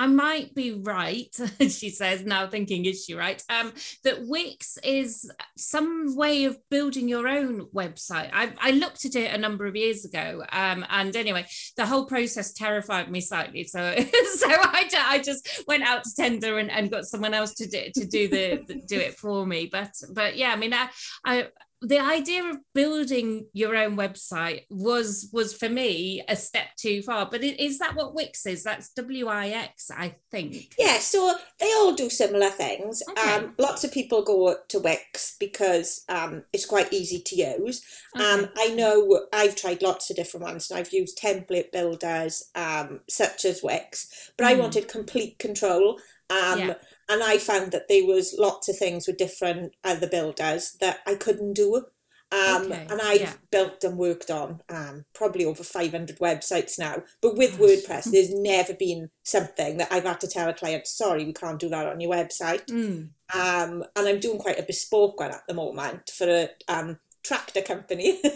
I 0.00 0.06
might 0.06 0.54
be 0.54 0.72
right, 0.72 1.28
she 1.60 1.90
says, 1.90 2.24
now 2.24 2.46
thinking, 2.46 2.86
is 2.86 3.04
she 3.04 3.12
right? 3.12 3.42
Um, 3.50 3.74
that 4.02 4.26
Wix 4.26 4.78
is 4.82 5.30
some 5.58 6.16
way 6.16 6.44
of 6.44 6.56
building 6.70 7.06
your 7.06 7.28
own 7.28 7.66
website. 7.74 8.30
I, 8.32 8.54
I 8.58 8.70
looked 8.70 9.04
at 9.04 9.14
it 9.14 9.34
a 9.34 9.36
number 9.36 9.66
of 9.66 9.76
years 9.76 10.06
ago. 10.06 10.42
Um, 10.52 10.86
and 10.88 11.14
anyway, 11.14 11.44
the 11.76 11.84
whole 11.84 12.06
process 12.06 12.54
terrified 12.54 13.10
me 13.10 13.20
slightly. 13.20 13.64
So, 13.64 13.94
so 14.36 14.48
I, 14.48 14.88
I 15.04 15.18
just 15.18 15.64
went 15.68 15.82
out 15.82 16.04
to 16.04 16.14
tender 16.16 16.58
and, 16.58 16.70
and 16.70 16.90
got 16.90 17.04
someone 17.04 17.34
else 17.34 17.52
to 17.56 17.66
do, 17.68 17.90
to 17.94 18.06
do 18.06 18.26
the, 18.26 18.64
the 18.66 18.74
do 18.88 18.98
it 18.98 19.18
for 19.18 19.44
me. 19.44 19.68
But, 19.70 19.92
but 20.14 20.34
yeah, 20.34 20.50
I 20.50 20.56
mean, 20.56 20.72
I, 20.72 20.88
I, 21.26 21.48
the 21.82 21.98
idea 21.98 22.44
of 22.44 22.58
building 22.74 23.46
your 23.52 23.74
own 23.76 23.96
website 23.96 24.62
was 24.70 25.30
was 25.32 25.54
for 25.54 25.68
me 25.68 26.22
a 26.28 26.36
step 26.36 26.66
too 26.76 27.00
far 27.02 27.28
but 27.30 27.42
is 27.42 27.78
that 27.78 27.94
what 27.94 28.14
wix 28.14 28.44
is 28.46 28.62
that's 28.62 28.90
w-i-x 28.90 29.90
i 29.96 30.14
think 30.30 30.74
yeah, 30.78 30.98
so 30.98 31.34
they 31.58 31.72
all 31.74 31.94
do 31.94 32.08
similar 32.10 32.50
things. 32.50 33.02
Okay. 33.10 33.36
Um, 33.36 33.54
lots 33.58 33.84
of 33.84 33.92
people 33.92 34.22
go 34.22 34.56
to 34.68 34.78
Wix 34.78 35.36
because 35.38 36.04
um, 36.08 36.44
it's 36.52 36.66
quite 36.66 36.92
easy 36.92 37.20
to 37.20 37.36
use. 37.36 37.82
Um, 38.18 38.40
Okay. 38.40 38.50
I 38.58 38.74
know 38.74 39.26
I've 39.32 39.56
tried 39.56 39.82
lots 39.82 40.10
of 40.10 40.16
different 40.16 40.44
ones 40.44 40.70
and 40.70 40.78
I've 40.78 40.92
used 40.92 41.18
template 41.18 41.72
builders 41.72 42.50
um, 42.54 43.00
such 43.08 43.44
as 43.44 43.62
Wix, 43.62 44.30
but 44.36 44.46
I 44.46 44.54
Mm. 44.54 44.58
wanted 44.60 44.88
complete 44.88 45.38
control. 45.38 46.00
Um, 46.30 46.58
Yeah. 46.58 46.74
And 47.10 47.22
I 47.24 47.38
found 47.38 47.72
that 47.72 47.88
there 47.88 48.04
was 48.06 48.36
lots 48.38 48.68
of 48.68 48.78
things 48.78 49.06
with 49.06 49.18
different 49.18 49.74
other 49.84 50.06
builders 50.08 50.76
that 50.80 51.00
I 51.06 51.16
couldn't 51.16 51.54
do. 51.54 51.84
Um, 52.32 52.66
Okay, 52.66 52.86
And 52.88 53.00
I've 53.02 53.20
yeah. 53.20 53.32
built 53.50 53.82
and 53.82 53.98
worked 53.98 54.30
on 54.30 54.62
um, 54.68 55.04
probably 55.12 55.44
over 55.44 55.64
500 55.64 56.18
websites 56.20 56.78
now. 56.78 57.02
But 57.20 57.36
with 57.36 57.58
Gosh. 57.58 57.60
WordPress, 57.60 58.12
there's 58.12 58.32
never 58.32 58.74
been 58.74 59.10
something 59.24 59.78
that 59.78 59.88
I've 59.90 60.04
had 60.04 60.20
to 60.20 60.28
tell 60.28 60.48
a 60.48 60.54
client, 60.54 60.86
sorry, 60.86 61.24
we 61.24 61.32
can't 61.32 61.58
do 61.58 61.68
that 61.70 61.86
on 61.88 62.00
your 62.00 62.12
website. 62.12 62.66
Mm. 62.66 63.08
Um, 63.34 63.84
and 63.96 64.08
I'm 64.08 64.20
doing 64.20 64.38
quite 64.38 64.60
a 64.60 64.64
bespoke 64.64 65.18
one 65.18 65.32
at 65.32 65.42
the 65.48 65.54
moment 65.54 66.10
for 66.10 66.28
a 66.28 66.48
um, 66.68 67.00
tractor 67.22 67.62
company. 67.62 68.20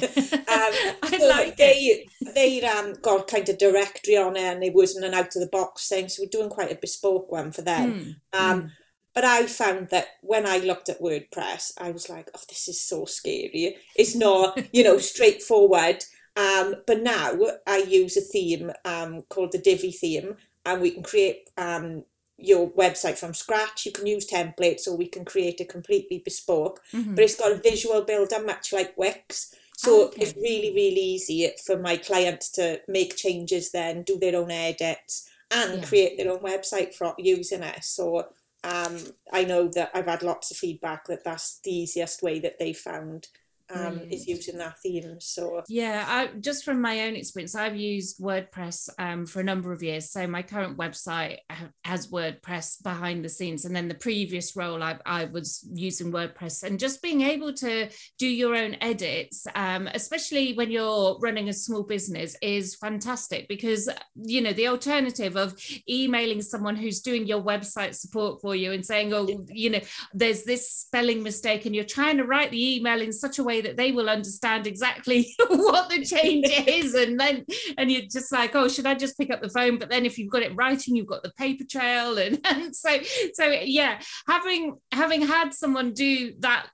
Um, 0.48 0.74
i 1.02 1.10
so 1.18 1.26
like 1.28 1.54
it 1.58 1.58
they 1.58 2.06
they 2.34 2.62
um 2.62 2.94
got 3.02 3.28
kind 3.28 3.48
of 3.48 3.58
directory 3.58 4.16
on 4.16 4.36
it 4.36 4.42
and 4.42 4.62
it 4.64 4.74
wasn't 4.74 5.04
an 5.04 5.14
out 5.14 5.34
of 5.36 5.42
the 5.42 5.48
box 5.50 5.88
thing, 5.88 6.08
so 6.08 6.22
we're 6.22 6.28
doing 6.28 6.50
quite 6.50 6.72
a 6.72 6.76
bespoke 6.76 7.30
one 7.32 7.50
for 7.52 7.62
them. 7.62 7.94
Mm, 7.94 8.16
Um, 8.32 8.62
mm. 8.62 8.70
but 9.14 9.24
I 9.24 9.46
found 9.46 9.88
that 9.90 10.08
when 10.22 10.46
I 10.46 10.58
looked 10.58 10.88
at 10.88 11.00
WordPress, 11.00 11.72
I 11.78 11.90
was 11.92 12.08
like, 12.10 12.30
oh, 12.34 12.40
this 12.48 12.68
is 12.68 12.80
so 12.80 13.04
scary. 13.04 13.76
It's 13.96 14.14
not, 14.14 14.58
you 14.72 14.82
know, 14.84 14.98
straightforward. 14.98 16.04
Um, 16.36 16.76
but 16.86 17.02
now 17.02 17.32
I 17.66 17.78
use 17.78 18.16
a 18.16 18.20
theme 18.20 18.72
um, 18.84 19.22
called 19.28 19.52
the 19.52 19.58
Divi 19.58 19.92
theme, 19.92 20.36
and 20.66 20.82
we 20.82 20.90
can 20.90 21.02
create 21.04 21.48
um, 21.56 22.04
your 22.38 22.70
website 22.72 23.16
from 23.18 23.34
scratch. 23.34 23.86
You 23.86 23.92
can 23.92 24.06
use 24.06 24.28
templates, 24.28 24.86
or 24.86 24.96
we 24.96 25.06
can 25.08 25.24
create 25.24 25.60
a 25.60 25.64
completely 25.64 26.18
bespoke 26.24 26.80
Mhm. 26.92 27.14
but 27.14 27.24
it's 27.24 27.36
got 27.36 27.52
a 27.52 27.56
visual 27.56 28.02
builder 28.02 28.40
much 28.42 28.72
like 28.72 28.96
Wix. 28.98 29.54
So 29.76 30.14
Okay. 30.14 30.20
it's 30.20 30.34
really, 30.36 30.72
really 30.74 31.00
easy 31.00 31.50
for 31.64 31.78
my 31.78 31.96
clients 31.96 32.48
to 32.52 32.80
make 32.88 33.16
changes 33.16 33.70
then, 33.72 34.02
do 34.02 34.18
their 34.18 34.36
own 34.36 34.50
edits 34.50 35.28
and 35.50 35.80
Yeah. 35.80 35.84
create 35.84 36.16
their 36.16 36.30
own 36.32 36.40
website 36.40 36.94
for 36.94 37.14
using 37.18 37.62
it. 37.62 37.84
So 37.84 38.28
um, 38.64 38.98
I 39.32 39.44
know 39.44 39.68
that 39.68 39.90
I've 39.94 40.06
had 40.06 40.22
lots 40.22 40.50
of 40.50 40.56
feedback 40.56 41.06
that 41.06 41.24
that's 41.24 41.60
the 41.60 41.74
easiest 41.74 42.22
way 42.22 42.38
that 42.40 42.58
they 42.58 42.72
found 42.72 43.28
um, 43.72 44.00
is 44.10 44.26
using 44.26 44.58
that 44.58 44.78
theme. 44.80 45.16
So 45.20 45.62
Yeah, 45.68 46.04
I, 46.06 46.38
just 46.38 46.64
from 46.64 46.80
my 46.80 47.06
own 47.06 47.16
experience, 47.16 47.54
I've 47.54 47.76
used 47.76 48.20
WordPress 48.20 48.90
um, 48.98 49.26
for 49.26 49.40
a 49.40 49.44
number 49.44 49.72
of 49.72 49.82
years. 49.82 50.10
So 50.10 50.26
my 50.26 50.42
current 50.42 50.76
website 50.76 51.38
has 51.84 52.08
WordPress 52.08 52.82
behind 52.82 53.24
the 53.24 53.28
scenes, 53.28 53.64
and 53.64 53.74
then 53.74 53.88
the 53.88 53.94
previous 53.94 54.54
role 54.56 54.82
I, 54.82 54.98
I 55.06 55.24
was 55.26 55.66
using 55.72 56.12
WordPress, 56.12 56.62
and 56.62 56.78
just 56.78 57.02
being 57.02 57.22
able 57.22 57.54
to 57.54 57.88
do 58.18 58.26
your 58.26 58.54
own 58.54 58.76
edits, 58.80 59.46
um, 59.54 59.88
especially 59.94 60.52
when 60.54 60.70
you're 60.70 61.18
running 61.20 61.48
a 61.48 61.52
small 61.52 61.82
business, 61.82 62.36
is 62.42 62.74
fantastic 62.74 63.48
because 63.48 63.88
you 64.14 64.40
know 64.40 64.52
the 64.52 64.68
alternative 64.68 65.36
of 65.36 65.54
emailing 65.88 66.42
someone 66.42 66.76
who's 66.76 67.00
doing 67.00 67.26
your 67.26 67.42
website 67.42 67.94
support 67.94 68.40
for 68.40 68.54
you 68.54 68.72
and 68.72 68.84
saying, 68.84 69.12
oh, 69.14 69.26
you 69.48 69.70
know, 69.70 69.80
there's 70.12 70.44
this 70.44 70.70
spelling 70.70 71.22
mistake, 71.22 71.64
and 71.64 71.74
you're 71.74 71.84
trying 71.84 72.18
to 72.18 72.24
write 72.24 72.50
the 72.50 72.76
email 72.76 73.00
in 73.00 73.12
such 73.12 73.38
a 73.38 73.44
way 73.44 73.53
that 73.60 73.76
they 73.76 73.92
will 73.92 74.08
understand 74.08 74.66
exactly 74.66 75.34
what 75.48 75.88
the 75.88 76.04
change 76.04 76.46
is. 76.66 76.94
And 76.94 77.18
then 77.18 77.44
and 77.78 77.90
you're 77.90 78.02
just 78.02 78.32
like 78.32 78.54
oh 78.54 78.68
should 78.68 78.86
i 78.86 78.94
just 78.94 79.18
pick 79.18 79.30
up 79.30 79.42
the 79.42 79.48
phone? 79.48 79.78
But 79.78 79.90
then 79.90 80.06
if 80.06 80.18
you've 80.18 80.30
got 80.30 80.42
it 80.42 80.54
writing 80.54 80.96
you've 80.96 81.06
got 81.06 81.22
the 81.22 81.32
paper 81.32 81.64
trail. 81.68 82.18
And, 82.24 82.40
and 82.44 82.74
so 82.74 82.98
so 83.34 83.44
yeah 83.44 84.00
having 84.26 84.76
having 84.92 85.22
had 85.22 85.52
someone 85.52 85.92
do 85.92 86.32
that 86.40 86.66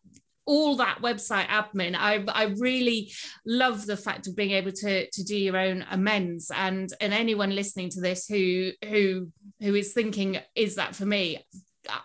all 0.46 0.76
that 0.76 0.98
website 1.02 1.46
admin 1.46 1.94
I, 1.96 2.24
I 2.28 2.54
really 2.58 3.12
love 3.46 3.86
the 3.86 3.96
fact 3.96 4.26
of 4.26 4.36
being 4.36 4.50
able 4.52 4.72
to 4.72 5.10
to 5.10 5.24
do 5.24 5.36
your 5.36 5.56
own 5.56 5.84
amends. 5.90 6.50
And 6.54 6.92
and 7.00 7.12
anyone 7.12 7.54
listening 7.54 7.90
to 7.90 8.00
this 8.00 8.26
who 8.26 8.72
who 8.84 9.30
who 9.60 9.74
is 9.74 9.92
thinking 9.92 10.38
is 10.54 10.76
that 10.76 10.94
for 10.94 11.06
me 11.06 11.44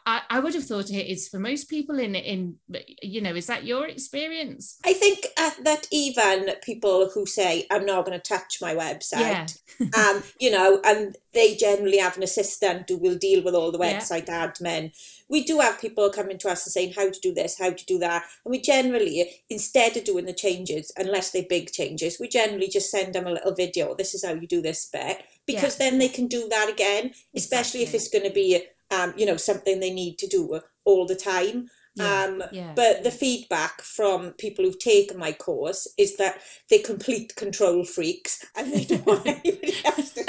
I, 0.05 0.21
I 0.29 0.39
would 0.39 0.53
have 0.53 0.65
thought 0.65 0.89
it 0.89 1.11
is 1.11 1.27
for 1.27 1.39
most 1.39 1.69
people 1.69 1.99
in 1.99 2.15
in 2.15 2.55
you 3.01 3.21
know 3.21 3.35
is 3.35 3.47
that 3.47 3.65
your 3.65 3.85
experience 3.87 4.79
I 4.85 4.93
think 4.93 5.25
uh, 5.37 5.51
that 5.63 5.87
even 5.91 6.49
people 6.63 7.09
who 7.13 7.25
say, 7.25 7.65
I'm 7.71 7.85
not 7.85 8.05
going 8.05 8.19
to 8.19 8.29
touch 8.35 8.61
my 8.61 8.73
website, 8.75 9.59
um, 9.97 10.23
you 10.39 10.51
know, 10.51 10.79
and 10.85 11.15
they 11.33 11.55
generally 11.55 11.97
have 11.97 12.17
an 12.17 12.23
assistant 12.23 12.89
who 12.89 12.97
will 12.97 13.15
deal 13.15 13.43
with 13.43 13.55
all 13.55 13.71
the 13.71 13.79
Yeah. 13.79 13.99
website 13.99 14.27
admin. 14.27 14.91
we 15.27 15.43
do 15.43 15.59
have 15.59 15.81
people 15.81 16.09
coming 16.11 16.37
to 16.37 16.49
us 16.49 16.65
and 16.65 16.71
saying 16.71 16.93
how 16.93 17.09
to 17.09 17.19
do 17.19 17.33
this, 17.33 17.57
how 17.57 17.71
to 17.71 17.85
do 17.85 17.97
that. 17.97 18.23
And 18.43 18.51
we 18.51 18.61
generally, 18.61 19.41
instead 19.49 19.97
of 19.97 20.03
doing 20.03 20.25
the 20.25 20.33
changes, 20.33 20.91
unless 20.97 21.31
they're 21.31 21.43
big 21.49 21.71
changes, 21.71 22.19
we 22.19 22.27
generally 22.27 22.67
just 22.67 22.91
send 22.91 23.13
them 23.13 23.25
a 23.25 23.31
little 23.31 23.55
video. 23.55 23.95
This 23.95 24.13
is 24.13 24.23
how 24.23 24.33
you 24.33 24.47
do 24.47 24.61
this 24.61 24.85
bit. 24.85 25.23
Because 25.47 25.79
yeah. 25.79 25.89
then 25.89 25.99
they 25.99 26.09
can 26.09 26.27
do 26.27 26.47
that 26.49 26.69
again, 26.69 27.11
especially 27.35 27.81
exactly. 27.81 27.83
if 27.83 27.93
it's 27.95 28.09
going 28.09 28.25
to 28.25 28.33
be, 28.33 28.63
um, 28.95 29.13
you 29.17 29.25
know, 29.25 29.37
something 29.37 29.79
they 29.79 29.93
need 29.93 30.17
to 30.19 30.27
do 30.27 30.59
all 30.85 31.05
the 31.05 31.15
time. 31.15 31.69
Yeah, 31.95 32.23
um, 32.23 32.43
yeah, 32.51 32.73
but 32.75 33.03
the 33.03 33.11
feedback 33.11 33.81
from 33.81 34.31
people 34.31 34.65
who've 34.65 34.77
taken 34.77 35.17
my 35.17 35.31
course 35.31 35.87
is 35.97 36.17
that 36.17 36.41
they're 36.69 36.79
complete 36.79 37.35
control 37.37 37.85
freaks 37.85 38.45
and 38.57 38.73
they 38.73 38.83
don't 38.83 39.05
want 39.05 39.25
anybody 39.25 39.73
else 39.85 40.11
to 40.11 40.25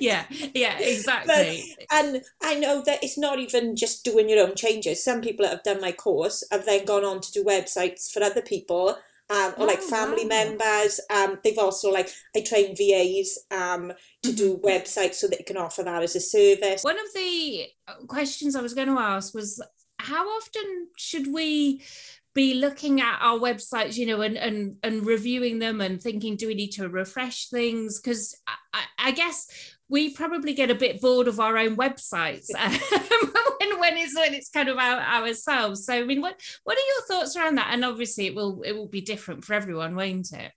yeah, 0.00 0.24
yeah, 0.54 0.78
exactly. 0.78 1.64
But, 1.78 1.86
and 1.90 2.22
I 2.42 2.58
know 2.58 2.82
that 2.82 3.02
it's 3.02 3.18
not 3.18 3.38
even 3.38 3.76
just 3.76 4.04
doing 4.04 4.28
your 4.28 4.46
own 4.46 4.54
changes. 4.54 5.04
Some 5.04 5.20
people 5.20 5.44
that 5.44 5.52
have 5.52 5.62
done 5.62 5.80
my 5.80 5.92
course 5.92 6.44
have 6.50 6.66
then 6.66 6.84
gone 6.84 7.04
on 7.04 7.20
to 7.20 7.32
do 7.32 7.44
websites 7.44 8.10
for 8.10 8.22
other 8.22 8.42
people. 8.42 8.96
Um, 9.30 9.54
or 9.56 9.66
like 9.66 9.80
oh, 9.80 9.88
family 9.88 10.24
wow. 10.24 10.28
members. 10.28 11.00
Um, 11.08 11.38
they've 11.42 11.58
also 11.58 11.90
like 11.90 12.10
I 12.36 12.42
train 12.42 12.76
VAs 12.76 13.38
um, 13.50 13.92
to 14.22 14.28
mm-hmm. 14.28 14.36
do 14.36 14.60
websites 14.62 15.14
so 15.14 15.28
that 15.28 15.38
you 15.38 15.44
can 15.46 15.56
offer 15.56 15.82
that 15.82 16.02
as 16.02 16.14
a 16.14 16.20
service. 16.20 16.82
One 16.82 16.98
of 16.98 17.06
the 17.14 17.66
uh, 17.88 17.94
questions 18.06 18.54
I 18.54 18.60
was 18.60 18.74
going 18.74 18.88
to 18.88 18.98
ask 18.98 19.34
was 19.34 19.62
how 19.98 20.26
often 20.28 20.88
should 20.98 21.32
we 21.32 21.82
be 22.34 22.54
looking 22.54 23.00
at 23.00 23.18
our 23.20 23.38
websites 23.38 23.96
you 23.96 24.06
know 24.06 24.20
and 24.20 24.36
and, 24.36 24.76
and 24.82 25.06
reviewing 25.06 25.60
them 25.60 25.80
and 25.80 26.02
thinking 26.02 26.36
do 26.36 26.48
we 26.48 26.54
need 26.54 26.72
to 26.72 26.88
refresh 26.88 27.48
things 27.48 28.00
because 28.00 28.36
I, 28.74 28.82
I, 28.98 29.10
guess 29.12 29.46
we 29.88 30.12
probably 30.12 30.54
get 30.54 30.70
a 30.70 30.74
bit 30.74 31.00
bored 31.00 31.28
of 31.28 31.40
our 31.40 31.56
own 31.56 31.76
websites 31.76 32.48
um, 32.58 32.72
when, 33.58 33.80
when 33.80 33.96
it's 33.96 34.16
when 34.16 34.34
it's 34.34 34.50
kind 34.50 34.68
of 34.68 34.76
our, 34.78 35.00
ourselves 35.00 35.84
so 35.84 35.94
i 35.94 36.04
mean 36.04 36.20
what 36.20 36.40
what 36.64 36.76
are 36.76 36.80
your 36.80 37.06
thoughts 37.06 37.36
around 37.36 37.56
that 37.56 37.70
and 37.72 37.84
obviously 37.84 38.26
it 38.26 38.34
will 38.34 38.62
it 38.62 38.72
will 38.72 38.88
be 38.88 39.00
different 39.00 39.44
for 39.44 39.54
everyone 39.54 39.94
won't 39.94 40.32
it 40.32 40.52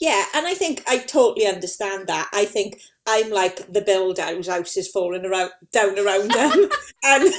yeah, 0.00 0.24
and 0.34 0.46
I 0.46 0.54
think 0.54 0.82
I 0.86 0.98
totally 0.98 1.46
understand 1.46 2.06
that. 2.06 2.28
I 2.32 2.44
think 2.44 2.80
I'm 3.06 3.30
like 3.30 3.72
the 3.72 3.80
builder 3.80 4.26
whose 4.26 4.48
house 4.48 4.76
is 4.76 4.88
falling 4.88 5.24
around 5.24 5.50
down 5.72 5.98
around 5.98 6.30
them, 6.30 6.68
and 7.04 7.32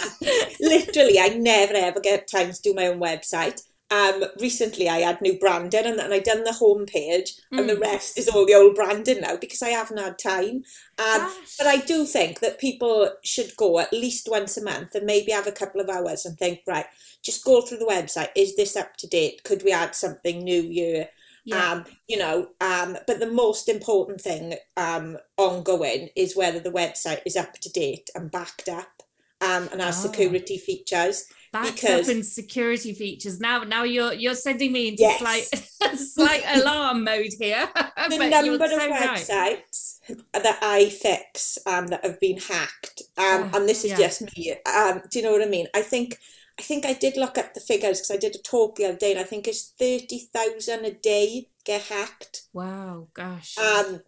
literally, 0.60 1.20
I 1.20 1.36
never 1.38 1.74
ever 1.76 2.00
get 2.00 2.28
time 2.28 2.52
to 2.52 2.62
do 2.62 2.74
my 2.74 2.88
own 2.88 3.00
website. 3.00 3.62
Um, 3.92 4.24
recently, 4.40 4.88
I 4.88 5.00
had 5.00 5.20
new 5.20 5.40
branding, 5.40 5.86
and 5.86 5.98
then 5.98 6.14
I 6.14 6.20
done 6.20 6.44
the 6.44 6.52
homepage, 6.52 7.40
mm. 7.52 7.60
and 7.60 7.68
the 7.70 7.76
mm. 7.76 7.82
rest 7.82 8.20
is 8.20 8.28
all 8.28 8.46
the 8.46 8.54
old 8.54 8.76
branding 8.76 9.22
now 9.22 9.36
because 9.36 9.64
I 9.64 9.70
haven't 9.70 9.98
had 9.98 10.20
time. 10.20 10.64
Um, 11.00 11.32
but 11.58 11.66
I 11.66 11.78
do 11.78 12.06
think 12.06 12.40
that 12.40 12.60
people 12.60 13.10
should 13.24 13.56
go 13.58 13.80
at 13.80 13.92
least 13.92 14.30
once 14.30 14.58
a 14.58 14.64
month 14.64 14.94
and 14.94 15.06
maybe 15.06 15.32
have 15.32 15.48
a 15.48 15.52
couple 15.52 15.82
of 15.82 15.90
hours 15.90 16.26
and 16.26 16.38
think, 16.38 16.62
right, 16.68 16.86
just 17.24 17.44
go 17.44 17.62
through 17.62 17.80
the 17.80 17.86
website. 17.86 18.30
Is 18.36 18.56
this 18.56 18.76
up 18.76 18.96
to 18.98 19.08
date? 19.08 19.44
Could 19.44 19.64
we 19.64 19.72
add 19.72 19.96
something 19.96 20.44
new 20.44 20.62
here? 20.62 21.10
Yeah. 21.46 21.72
Um, 21.72 21.86
you 22.08 22.18
know, 22.18 22.50
um, 22.62 22.98
but 23.08 23.20
the 23.20 23.32
most 23.32 23.70
important 23.70 24.22
thing 24.22 24.56
um, 24.78 25.18
ongoing 25.38 26.10
is 26.16 26.36
whether 26.36 26.60
the 26.60 26.72
website 26.72 27.22
is 27.26 27.36
up 27.36 27.54
to 27.54 27.70
date 27.70 28.10
and 28.14 28.32
backed 28.32 28.70
up 28.70 29.02
um, 29.42 29.70
and 29.72 29.82
has 29.82 30.06
oh. 30.06 30.10
security 30.10 30.58
features. 30.58 31.26
Because, 31.52 32.08
up 32.08 32.16
and 32.16 32.26
security 32.26 32.94
features. 32.94 33.40
Now, 33.40 33.64
now 33.64 33.84
you're 33.84 34.14
you're 34.14 34.36
sending 34.36 34.72
me 34.72 34.90
into 34.90 35.02
yes. 35.02 35.20
slight 35.20 35.98
slight 35.98 36.44
alarm 36.56 37.04
mode 37.04 37.34
here. 37.40 37.68
the 38.10 38.30
number 38.30 38.64
of 38.64 38.70
so 38.70 38.92
websites 38.92 40.00
right. 40.10 40.18
that 40.34 40.60
I 40.62 40.90
fix 40.90 41.58
um, 41.66 41.88
that 41.88 42.06
have 42.06 42.20
been 42.20 42.38
hacked, 42.38 43.02
um, 43.18 43.50
oh, 43.52 43.58
and 43.58 43.70
this 43.70 43.84
is 43.84 43.92
yeah. 43.92 43.98
just 43.98 44.22
me. 44.22 44.56
Um, 44.72 45.02
do 45.10 45.20
you 45.20 45.26
know 45.26 45.32
what 45.32 45.42
I 45.42 45.50
mean? 45.50 45.68
I 45.74 45.82
think 45.82 46.20
I 46.60 46.62
think 46.62 46.86
I 46.86 46.94
did 46.94 47.18
look 47.18 47.38
up 47.38 47.54
the 47.54 47.62
figures 47.62 48.00
because 48.00 48.12
I 48.12 48.18
did 48.18 48.36
a 48.36 48.40
talk 48.40 48.76
the 48.76 48.86
other 48.86 48.98
day, 48.98 49.12
and 49.12 49.20
I 49.20 49.24
think 49.24 49.48
it's 49.48 49.74
thirty 49.80 50.30
thousand 50.34 50.86
a 50.86 50.92
day 50.92 51.48
get 51.64 51.84
hacked. 51.84 52.44
Wow, 52.54 53.08
gosh. 53.14 53.58
Um, 53.58 54.02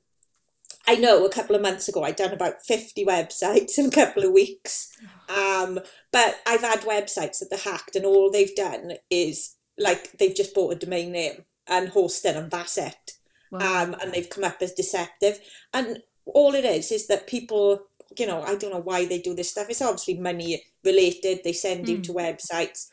I 0.87 0.95
know 0.95 1.25
a 1.25 1.31
couple 1.31 1.55
of 1.55 1.61
months 1.61 1.87
ago 1.87 2.03
I'd 2.03 2.15
done 2.15 2.33
about 2.33 2.65
fifty 2.65 3.05
websites 3.05 3.77
in 3.77 3.85
a 3.85 3.91
couple 3.91 4.23
of 4.23 4.31
weeks. 4.31 4.91
Um, 5.29 5.79
but 6.11 6.39
I've 6.45 6.61
had 6.61 6.81
websites 6.81 7.39
that 7.39 7.53
are 7.53 7.71
hacked, 7.71 7.95
and 7.95 8.05
all 8.05 8.31
they've 8.31 8.55
done 8.55 8.93
is 9.09 9.55
like 9.77 10.11
they've 10.13 10.35
just 10.35 10.53
bought 10.53 10.73
a 10.73 10.79
domain 10.79 11.11
name 11.11 11.45
and 11.67 11.89
hosted, 11.89 12.35
and 12.35 12.51
that's 12.51 12.77
it. 12.77 13.13
Wow. 13.51 13.83
Um, 13.83 13.95
and 14.01 14.11
they've 14.11 14.29
come 14.29 14.43
up 14.43 14.57
as 14.61 14.73
deceptive, 14.73 15.39
and 15.73 15.99
all 16.25 16.55
it 16.55 16.65
is 16.65 16.91
is 16.91 17.07
that 17.07 17.27
people 17.27 17.87
you 18.17 18.27
know, 18.27 18.41
I 18.41 18.55
don't 18.55 18.71
know 18.71 18.81
why 18.81 19.05
they 19.05 19.19
do 19.19 19.33
this 19.33 19.51
stuff. 19.51 19.67
It's 19.69 19.81
obviously 19.81 20.19
money 20.19 20.63
related. 20.83 21.41
They 21.43 21.53
send 21.53 21.87
you 21.87 21.99
mm. 21.99 22.03
to 22.03 22.13
websites. 22.13 22.87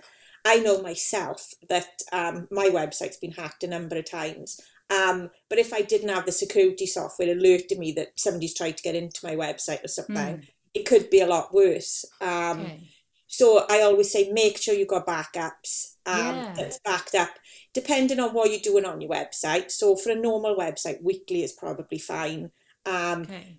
I 0.45 0.61
know 0.61 0.81
myself 0.81 1.53
that 1.69 1.89
um, 2.13 2.49
my 2.51 2.69
website's 2.69 3.17
been 3.17 3.33
hacked 3.33 3.65
a 3.65 3.69
number 3.69 3.97
of 3.99 4.09
times. 4.09 4.61
Um, 4.91 5.31
but 5.49 5.59
if 5.59 5.73
I 5.73 5.83
didn't 5.83 6.09
have 6.09 6.27
the 6.27 6.33
security 6.33 6.87
software 6.87 7.31
alerting 7.31 7.79
me 7.79 7.93
that 7.93 8.13
somebody's 8.17 8.55
tried 8.55 8.77
to 8.79 8.83
get 8.83 8.95
into 8.95 9.25
my 9.25 9.37
website 9.37 9.85
or 9.85 9.89
something, 9.89 10.15
mm. 10.17 10.49
it 10.75 10.87
could 10.87 11.11
be 11.11 11.21
a 11.21 11.27
lot 11.27 11.53
worse. 11.53 12.05
Um, 12.21 12.61
okay. 12.61 12.81
So 13.27 13.67
I 13.69 13.83
always 13.83 14.11
say 14.11 14.31
make 14.33 14.57
sure 14.57 14.75
you've 14.75 14.89
got 14.89 15.07
backups 15.07 15.97
um, 16.07 16.37
yeah. 16.37 16.55
that's 16.57 16.79
backed 16.79 17.15
up, 17.15 17.29
depending 17.75 18.19
on 18.21 18.31
what 18.31 18.51
you're 18.51 18.61
doing 18.61 18.87
on 18.87 19.03
your 19.03 19.11
website. 19.11 19.71
So 19.71 19.97
for 19.97 20.11
a 20.11 20.15
normal 20.15 20.57
website, 20.57 21.03
weekly 21.03 21.43
is 21.43 21.53
probably 21.53 21.99
fine. 21.99 22.51
Um, 22.87 23.23
okay 23.23 23.59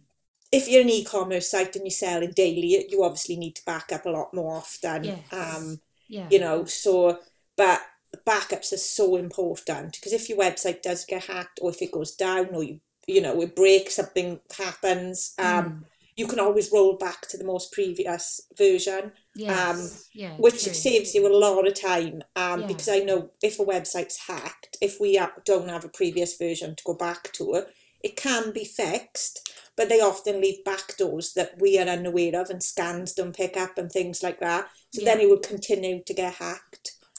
if 0.51 0.67
you're 0.67 0.81
an 0.81 0.89
e-commerce 0.89 1.51
site 1.51 1.75
and 1.75 1.85
you're 1.85 1.91
selling 1.91 2.31
daily, 2.31 2.85
you 2.89 3.03
obviously 3.03 3.35
need 3.35 3.55
to 3.55 3.65
back 3.65 3.91
up 3.91 4.05
a 4.05 4.09
lot 4.09 4.33
more 4.33 4.55
often. 4.55 5.03
Yes. 5.03 5.19
Um, 5.31 5.79
yeah. 6.07 6.27
You 6.31 6.39
know, 6.39 6.65
so 6.65 7.19
but 7.55 7.81
backups 8.25 8.73
are 8.73 8.77
so 8.77 9.15
important 9.15 9.93
because 9.93 10.13
if 10.13 10.29
your 10.29 10.37
website 10.37 10.81
does 10.81 11.05
get 11.05 11.25
hacked 11.25 11.59
or 11.61 11.69
if 11.69 11.81
it 11.81 11.91
goes 11.91 12.15
down 12.15 12.47
or 12.53 12.63
you 12.63 12.79
you 13.07 13.21
know 13.21 13.41
it 13.41 13.55
breaks 13.55 13.95
something 13.95 14.39
happens 14.55 15.33
um 15.39 15.65
mm. 15.65 15.83
you 16.15 16.27
can 16.27 16.39
always 16.39 16.71
roll 16.71 16.95
back 16.97 17.21
to 17.27 17.37
the 17.37 17.43
most 17.43 17.71
previous 17.71 18.41
version 18.57 19.11
yes. 19.35 19.69
um 19.69 19.89
yeah, 20.13 20.35
which 20.37 20.63
true. 20.63 20.73
saves 20.73 21.15
you 21.15 21.27
a 21.27 21.37
lot 21.37 21.67
of 21.67 21.79
time 21.79 22.21
um 22.35 22.61
yeah. 22.61 22.67
because 22.67 22.89
i 22.89 22.99
know 22.99 23.29
if 23.41 23.59
a 23.59 23.65
website's 23.65 24.27
hacked 24.27 24.77
if 24.81 24.99
we 24.99 25.19
don't 25.45 25.69
have 25.69 25.85
a 25.85 25.89
previous 25.89 26.37
version 26.37 26.75
to 26.75 26.83
go 26.83 26.93
back 26.93 27.31
to 27.31 27.55
it 27.55 27.67
it 28.01 28.15
can 28.15 28.51
be 28.51 28.63
fixed 28.63 29.49
but 29.79 29.87
they 29.87 30.01
often 30.01 30.41
leave 30.41 30.61
back 30.65 30.97
doors 30.97 31.31
that 31.35 31.53
we 31.57 31.79
are 31.79 31.87
unaware 31.87 32.41
of 32.41 32.49
and 32.49 32.61
scans 32.61 33.13
don't 33.13 33.33
pick 33.33 33.55
up 33.55 33.77
and 33.77 33.89
things 33.89 34.21
like 34.21 34.41
that. 34.41 34.67
So 34.93 35.01
yeah. 35.01 35.05
then 35.05 35.21
it 35.21 35.29
would 35.29 35.41
continue 35.41 36.03
to 36.03 36.13
get 36.13 36.33
hacked. 36.33 36.68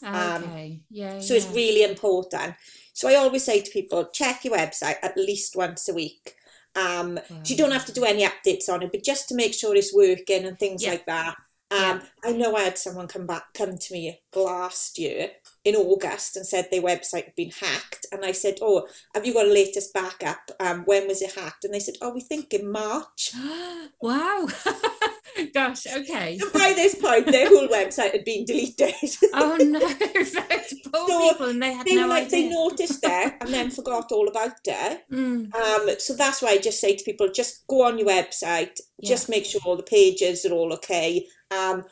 Um, 0.05 0.45
okay. 0.45 0.81
Yeah. 0.91 1.21
So 1.21 1.35
yeah. 1.35 1.41
it's 1.41 1.55
really 1.55 1.83
important. 1.83 2.55
So 2.93 3.09
I 3.09 3.17
always 3.17 3.45
say 3.45 3.61
to 3.61 3.71
people, 3.71 4.07
check 4.13 4.45
your 4.45 4.57
website 4.57 4.97
at 5.03 5.17
least 5.17 5.57
once 5.57 5.89
a 5.89 5.95
week. 5.95 6.35
Um, 6.77 7.15
wow. 7.15 7.43
so 7.43 7.53
you 7.53 7.57
don't 7.57 7.73
have 7.73 7.87
to 7.87 7.93
do 7.93 8.05
any 8.05 8.25
updates 8.25 8.69
on 8.69 8.83
it, 8.83 8.93
but 8.93 9.03
just 9.05 9.29
to 9.29 9.35
make 9.35 9.55
sure 9.55 9.75
it's 9.75 9.95
working 9.95 10.45
and 10.45 10.59
things 10.59 10.83
yeah. 10.83 10.91
like 10.91 11.07
that. 11.07 11.37
Um, 11.73 11.79
yeah. 11.81 12.01
I 12.25 12.33
know 12.33 12.57
I 12.57 12.63
had 12.63 12.79
someone 12.79 13.09
come 13.09 13.27
back, 13.27 13.45
come 13.55 13.79
to 13.79 13.93
me 13.93 14.21
last 14.35 14.99
year 14.99 15.31
in 15.64 15.75
August 15.77 16.37
and 16.37 16.46
said 16.46 16.68
their 16.70 16.83
website 16.83 17.25
had 17.25 17.35
been 17.35 17.51
hacked. 17.51 18.07
And 18.12 18.25
I 18.25 18.33
said, 18.33 18.57
Oh, 18.62 18.87
have 19.14 19.27
you 19.27 19.35
got 19.35 19.46
a 19.46 19.53
latest 19.53 19.92
backup? 19.92 20.51
Um, 20.59 20.83
when 20.85 21.07
was 21.07 21.23
it 21.23 21.35
hacked? 21.35 21.64
And 21.64 21.75
they 21.75 21.81
said, 21.81 21.94
Oh, 22.01 22.14
we 22.14 22.20
think 22.20 22.53
in 22.55 22.70
March. 22.70 23.33
wow. 24.01 24.46
Gosh, 25.55 25.87
okay. 25.87 26.38
So 26.38 26.51
by 26.51 26.73
this 26.75 26.94
point, 26.94 27.27
their 27.27 27.49
whole 27.49 27.68
website 27.68 28.12
had 28.12 28.25
been 28.25 28.44
deleted. 28.44 28.94
oh 29.35 29.57
no! 29.61 29.81
Poor 29.81 30.25
so 30.25 31.31
people, 31.31 31.49
and 31.51 31.62
they 31.62 31.73
had 31.73 31.87
they 31.87 31.94
no 31.94 32.09
like, 32.09 32.27
idea. 32.27 32.49
They 32.49 32.55
noticed 32.55 33.01
it 33.03 33.35
and 33.40 33.53
then 33.53 33.70
forgot 33.70 34.12
all 34.12 34.29
about 34.29 34.59
it. 34.64 35.03
Mm. 35.11 35.55
Um, 35.55 35.90
so 35.99 36.14
that's 36.14 36.42
why 36.42 36.51
I 36.51 36.59
just 36.59 36.81
say 36.81 36.96
to 36.96 37.05
people, 37.05 37.31
just 37.31 37.66
go 37.68 37.87
on 37.87 37.99
your 37.99 38.09
website, 38.09 38.81
yeah. 38.99 39.09
just 39.09 39.29
make 39.29 39.44
sure 39.44 39.61
all 39.64 39.77
the 39.77 39.83
pages 39.83 40.44
are 40.44 40.53
all 40.53 40.73
okay. 40.75 41.27
Um, 41.51 41.85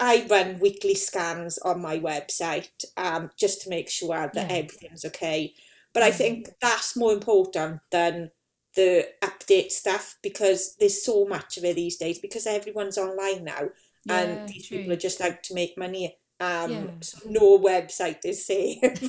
I 0.00 0.26
run 0.28 0.58
weekly 0.58 0.94
scans 0.94 1.58
on 1.58 1.80
my 1.80 1.98
website 1.98 2.84
um, 2.96 3.30
just 3.38 3.62
to 3.62 3.70
make 3.70 3.88
sure 3.88 4.30
that 4.32 4.50
yeah. 4.50 4.56
everything's 4.56 5.04
okay. 5.04 5.54
But 5.94 6.02
I 6.02 6.10
think 6.10 6.48
that's 6.60 6.96
more 6.96 7.12
important 7.12 7.80
than 7.90 8.30
the 8.76 9.08
update 9.22 9.70
stuff 9.70 10.16
because 10.22 10.76
there's 10.78 11.02
so 11.02 11.24
much 11.24 11.56
of 11.56 11.64
it 11.64 11.76
these 11.76 11.96
days 11.96 12.18
because 12.18 12.46
everyone's 12.46 12.98
online 12.98 13.44
now 13.44 13.68
yeah, 14.04 14.20
and 14.20 14.48
these 14.48 14.68
true. 14.68 14.78
people 14.78 14.92
are 14.92 14.96
just 14.96 15.20
out 15.20 15.42
to 15.44 15.54
make 15.54 15.76
money 15.78 16.16
um 16.40 16.70
yeah. 16.70 16.84
so 17.00 17.18
no 17.28 17.58
website 17.58 18.24
is 18.24 18.46
safe 18.46 18.78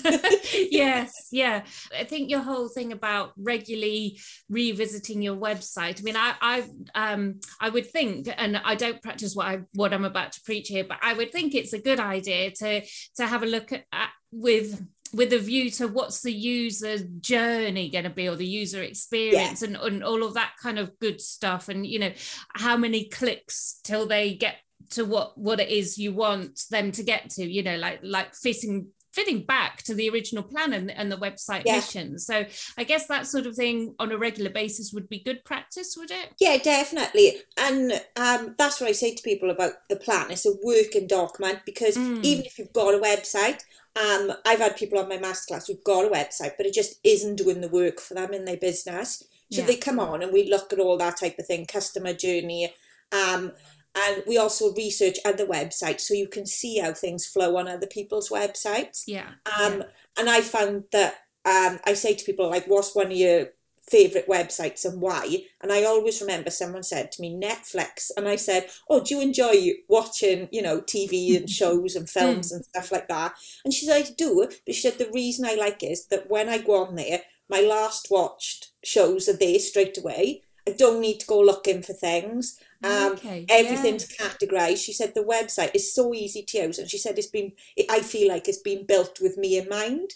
yes 0.72 1.28
yeah 1.32 1.64
i 1.98 2.04
think 2.04 2.30
your 2.30 2.40
whole 2.40 2.68
thing 2.68 2.92
about 2.92 3.34
regularly 3.38 4.20
revisiting 4.50 5.22
your 5.22 5.36
website 5.36 6.00
i 6.00 6.04
mean 6.04 6.16
i 6.16 6.34
i 6.42 6.64
um 6.96 7.40
i 7.62 7.70
would 7.70 7.86
think 7.86 8.28
and 8.38 8.58
i 8.58 8.74
don't 8.74 9.02
practice 9.04 9.36
what 9.36 9.48
i 9.48 9.60
what 9.74 9.94
i'm 9.94 10.06
about 10.06 10.32
to 10.32 10.42
preach 10.42 10.70
here 10.70 10.84
but 10.84 10.98
i 11.04 11.14
would 11.14 11.32
think 11.32 11.54
it's 11.54 11.74
a 11.74 11.82
good 11.82 12.00
idea 12.00 12.50
to 12.50 12.82
to 13.16 13.28
have 13.28 13.44
a 13.44 13.48
look 13.48 13.72
at, 13.72 13.84
at 13.94 14.10
with 14.32 14.84
with 15.14 15.34
a 15.34 15.40
view 15.40 15.72
to 15.72 15.88
what's 15.88 16.22
the 16.22 16.32
user 16.32 16.98
journey 17.20 17.90
going 17.90 18.04
to 18.04 18.10
be 18.10 18.28
or 18.28 18.36
the 18.36 18.46
user 18.46 18.82
experience 18.84 19.62
yeah. 19.62 19.68
and, 19.68 19.78
and 19.78 20.04
all 20.04 20.24
of 20.24 20.36
that 20.36 20.54
kind 20.62 20.78
of 20.78 20.98
good 21.00 21.20
stuff 21.20 21.70
and 21.70 21.86
you 21.86 22.00
know 22.00 22.12
how 22.54 22.78
many 22.78 23.06
clicks 23.06 23.80
till 23.84 24.06
they 24.06 24.36
get 24.36 24.58
to 24.92 25.06
what 25.06 25.38
what 25.38 25.60
it 25.60 25.70
is 25.70 25.98
you 25.98 26.14
want 26.14 26.62
them 26.72 26.92
to 26.92 27.04
get 27.04 27.30
to 27.30 27.44
you 27.44 27.64
know 27.64 27.78
like 27.78 28.00
like 28.04 28.34
fitting 28.34 28.88
fitting 29.12 29.44
back 29.44 29.82
to 29.82 29.96
the 29.96 30.08
original 30.10 30.44
plan 30.44 30.72
and, 30.72 30.92
and 30.92 31.12
the 31.12 31.18
website 31.18 31.64
yeah. 31.66 31.76
mission 31.76 32.20
so 32.20 32.46
i 32.78 32.84
guess 32.84 33.08
that 33.08 33.26
sort 33.26 33.48
of 33.48 33.56
thing 33.56 33.96
on 34.00 34.12
a 34.12 34.18
regular 34.18 34.52
basis 34.52 34.92
would 34.94 35.10
be 35.10 35.20
good 35.20 35.44
practice 35.44 35.96
would 35.98 36.12
it 36.12 36.34
yeah 36.40 36.58
definitely 36.58 37.38
and 37.58 37.92
um, 38.16 38.54
that's 38.58 38.80
what 38.80 38.90
i 38.90 38.94
say 38.94 39.14
to 39.14 39.24
people 39.24 39.50
about 39.50 39.74
the 39.90 39.96
plan 39.96 40.30
it's 40.30 40.46
a 40.46 40.54
working 40.64 41.08
document 41.08 41.60
because 41.66 41.98
mm. 41.98 42.24
even 42.24 42.46
if 42.46 42.60
you've 42.60 42.74
got 42.74 42.94
a 42.94 43.00
website 43.00 43.62
um, 43.96 44.32
I've 44.46 44.60
had 44.60 44.78
people 44.78 45.00
on 45.00 45.10
my 45.10 45.18
masterclass 45.18 45.68
who've 45.68 45.84
got 45.84 46.06
a 46.06 46.10
website, 46.10 46.52
but 46.58 46.66
it 46.66 46.74
just 46.74 47.00
isn't 47.04 47.38
doing 47.38 47.60
the 47.60 47.68
work 47.68 48.00
for 48.00 48.14
them 48.14 48.34
in 48.34 48.46
their 48.46 48.56
business. 48.56 49.24
So 49.52 49.62
yeah. 49.62 49.68
they 49.68 49.76
come 49.76 50.00
on 50.00 50.22
and 50.22 50.32
we 50.32 50.50
look 50.50 50.72
at 50.72 50.80
all 50.80 50.98
that 50.98 51.20
type 51.20 51.40
of 51.40 51.48
thing, 51.48 51.66
customer 51.66 52.14
journey, 52.14 52.74
um, 53.12 53.52
and 53.96 54.24
we 54.28 54.38
also 54.38 54.74
research 54.74 55.18
other 55.26 55.46
websites 55.46 56.02
so 56.02 56.14
you 56.14 56.28
can 56.28 56.46
see 56.46 56.78
how 56.78 56.94
things 56.94 57.26
flow 57.26 57.58
on 57.58 57.68
other 57.68 57.88
people's 57.88 58.30
websites. 58.30 59.04
Yeah. 59.08 59.30
Um, 59.46 59.80
yeah. 59.80 59.84
and 60.18 60.30
I 60.30 60.42
found 60.42 60.84
that 60.92 61.16
um, 61.46 61.80
I 61.86 61.94
say 61.94 62.14
to 62.14 62.26
people 62.26 62.50
like, 62.50 62.66
"What's 62.68 62.96
one 62.96 63.08
of 63.08 63.18
your 63.18 63.48
favorite 63.82 64.28
websites 64.28 64.86
and 64.86 65.02
why?" 65.02 65.44
And 65.62 65.72
I 65.72 65.84
always 65.84 66.22
remember 66.22 66.52
someone 66.52 66.84
said 66.84 67.12
to 67.14 67.22
me 67.22 67.34
Netflix, 67.34 68.12
and 68.16 68.28
I 68.28 68.36
said, 68.36 68.70
"Oh, 68.90 69.04
do 69.04 69.16
you 69.16 69.22
enjoy 69.22 69.72
watching, 69.88 70.50
you 70.52 70.62
know, 70.62 70.82
TV 70.82 71.36
and 71.36 71.50
shows 71.60 71.96
and 71.96 72.10
films 72.10 72.52
mm. 72.52 72.58
and 72.58 72.66
stuff 72.66 72.92
like 72.92 73.08
that?" 73.08 73.34
And 73.66 73.74
she 73.74 73.86
said, 73.86 74.06
"I 74.06 74.10
do," 74.18 74.48
but 74.66 74.76
she 74.76 74.82
said 74.82 74.98
the 74.98 75.12
reason 75.12 75.46
I 75.46 75.56
like 75.56 75.82
it 75.82 75.88
is 75.88 76.06
that 76.08 76.30
when 76.30 76.50
I 76.50 76.60
go 76.60 76.86
on 76.86 76.96
there, 76.96 77.22
my 77.50 77.62
last 77.62 78.08
watched 78.12 78.72
shows 78.84 79.28
are 79.28 79.38
there 79.38 79.60
straight 79.60 79.98
away. 79.98 80.44
I 80.68 80.74
don't 80.74 81.02
need 81.02 81.20
to 81.22 81.26
go 81.26 81.40
looking 81.40 81.82
for 81.82 81.94
things. 81.94 82.60
Um, 82.84 83.14
okay. 83.14 83.46
Everything's 83.50 84.08
yeah. 84.20 84.28
categorized. 84.28 84.84
She 84.84 84.94
said 84.94 85.14
the 85.14 85.24
website 85.24 85.72
is 85.76 85.94
so 85.94 86.14
easy 86.14 86.44
to 86.44 86.58
use, 86.60 86.80
and 86.80 86.90
she 86.90 86.98
said 86.98 87.18
it's 87.18 87.28
been. 87.28 87.52
I 87.90 88.02
feel 88.02 88.30
like 88.30 88.48
it's 88.48 88.62
been 88.62 88.86
built 88.86 89.20
with 89.22 89.38
me 89.38 89.58
in 89.58 89.68
mind. 89.68 90.12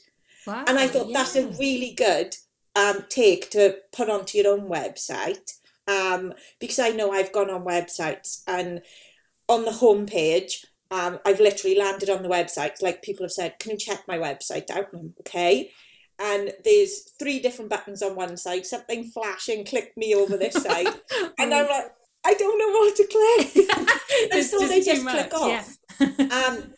Wow, 0.48 0.66
and 0.68 0.80
I 0.80 0.88
thought 0.88 1.10
yeah. 1.10 1.18
that's 1.18 1.36
a 1.36 1.48
really 1.60 1.94
good 1.94 2.36
um, 2.76 3.06
take 3.10 3.50
to 3.52 3.78
put 3.92 4.10
onto 4.10 4.38
your 4.38 4.54
own 4.54 4.70
website 4.70 5.54
um, 5.88 6.34
because 6.60 6.80
I 6.80 6.90
know 6.90 7.12
I've 7.12 7.34
gone 7.34 7.50
on 7.50 7.66
websites 7.66 8.44
and 8.48 8.82
on 9.48 9.66
the 9.66 9.72
homepage. 9.72 10.66
Um, 10.92 11.20
I've 11.26 11.40
literally 11.40 11.78
landed 11.78 12.10
on 12.10 12.24
the 12.24 12.30
website. 12.30 12.82
Like 12.82 13.02
people 13.02 13.26
have 13.26 13.32
said, 13.32 13.60
"Can 13.60 13.72
you 13.72 13.78
check 13.78 14.08
my 14.08 14.18
website 14.18 14.70
out?" 14.70 14.88
okay, 15.22 15.72
and 16.20 16.54
there's 16.64 17.02
three 17.20 17.40
different 17.40 17.70
buttons 17.70 18.02
on 18.02 18.16
one 18.16 18.38
side, 18.38 18.66
something 18.66 19.04
flashing, 19.06 19.66
click 19.66 19.94
me 19.98 20.14
over 20.16 20.38
this 20.38 20.54
side. 20.54 20.88
and 21.38 21.54
I'm 21.54 21.68
like, 21.70 21.92
I 22.26 22.34
don't 22.36 22.58
know 22.58 22.72
what 22.80 22.96
to 22.96 23.08
click. 23.08 23.70
and 24.34 24.46
so 24.46 24.68
they 24.68 24.82
just 24.82 25.06
click 25.06 25.34
off. 25.34 25.78
Yeah. 26.00 26.08
um, 26.32 26.74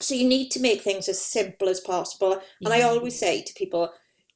so 0.00 0.14
you 0.14 0.28
need 0.28 0.50
to 0.50 0.60
make 0.60 0.82
things 0.82 1.08
as 1.08 1.20
simple 1.22 1.68
as 1.68 1.80
possible. 1.80 2.32
And 2.32 2.42
yeah. 2.74 2.74
I 2.74 2.82
always 2.82 3.18
say 3.18 3.42
to 3.42 3.54
people, 3.54 3.92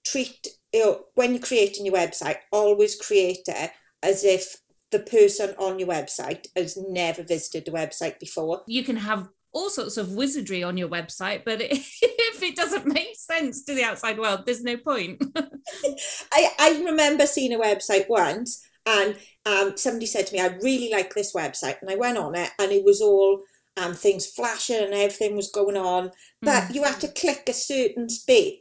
treat, 0.07 0.47
you 0.73 0.81
know, 0.81 1.05
when 1.15 1.33
you're 1.33 1.43
creating 1.43 1.87
your 1.87 1.95
website, 1.95 2.37
always 2.53 2.95
create 2.97 3.45
it 3.47 3.71
as 4.03 4.25
if 4.25 4.57
the 4.91 4.99
person 5.01 5.55
on 5.59 5.79
your 5.79 5.89
website 5.89 6.47
has 6.55 6.77
never 6.77 7.23
visited 7.23 7.65
the 7.65 7.77
website 7.77 8.21
before. 8.21 8.63
You 8.67 8.85
can 8.85 8.97
have 8.97 9.29
all 9.53 9.71
sorts 9.71 9.97
of 9.97 10.13
wizardry 10.13 10.63
on 10.63 10.77
your 10.77 10.89
website, 10.89 11.43
but 11.45 11.61
if 11.61 12.43
it 12.43 12.57
doesn't 12.57 12.87
make 12.87 13.17
sense 13.17 13.65
to 13.65 13.75
the 13.75 13.85
outside 13.85 14.19
world, 14.19 14.43
there's 14.45 14.63
no 14.63 14.77
point. 14.77 15.23
I, 16.33 16.49
I 16.59 16.83
remember 16.85 17.27
seeing 17.27 17.55
a 17.55 17.59
website 17.59 18.09
once 18.09 18.63
and 18.87 19.17
um, 19.47 19.77
somebody 19.77 20.07
said 20.07 20.27
to 20.27 20.35
me, 20.35 20.41
I 20.41 20.59
really 20.63 20.91
like 20.91 21.15
this 21.15 21.35
website. 21.35 21.81
And 21.81 21.91
I 21.91 21.97
went 21.97 22.19
on 22.19 22.35
it 22.35 22.51
and 22.59 22.73
it 22.73 22.85
was 22.85 23.01
all 23.01 23.43
um, 23.77 23.95
things 23.95 24.27
flashing 24.27 24.83
and 24.83 24.95
everything 24.95 25.37
was 25.37 25.51
going 25.51 25.77
on. 25.77 26.11
But 26.43 26.65
mm. 26.65 26.75
you 26.75 26.85
had 26.85 27.01
to 27.01 27.09
click 27.09 27.45
a 27.49 27.53
certain 27.53 28.09
space. 28.09 28.59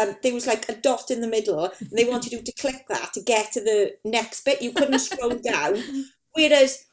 Um, 0.00 0.16
there 0.22 0.34
was 0.34 0.46
like 0.46 0.68
a 0.68 0.76
dot 0.76 1.10
in 1.10 1.20
the 1.20 1.26
middle 1.26 1.64
and 1.64 1.90
they 1.90 2.04
wanted 2.04 2.30
you 2.30 2.42
to 2.42 2.52
click 2.52 2.86
that 2.88 3.12
to 3.14 3.20
get 3.20 3.52
to 3.52 3.60
the 3.60 3.96
next 4.04 4.44
bit. 4.44 4.62
You 4.62 4.72
couldn't 4.72 5.00
scroll 5.00 5.38
down. 5.38 5.82
Whereas, 6.32 6.84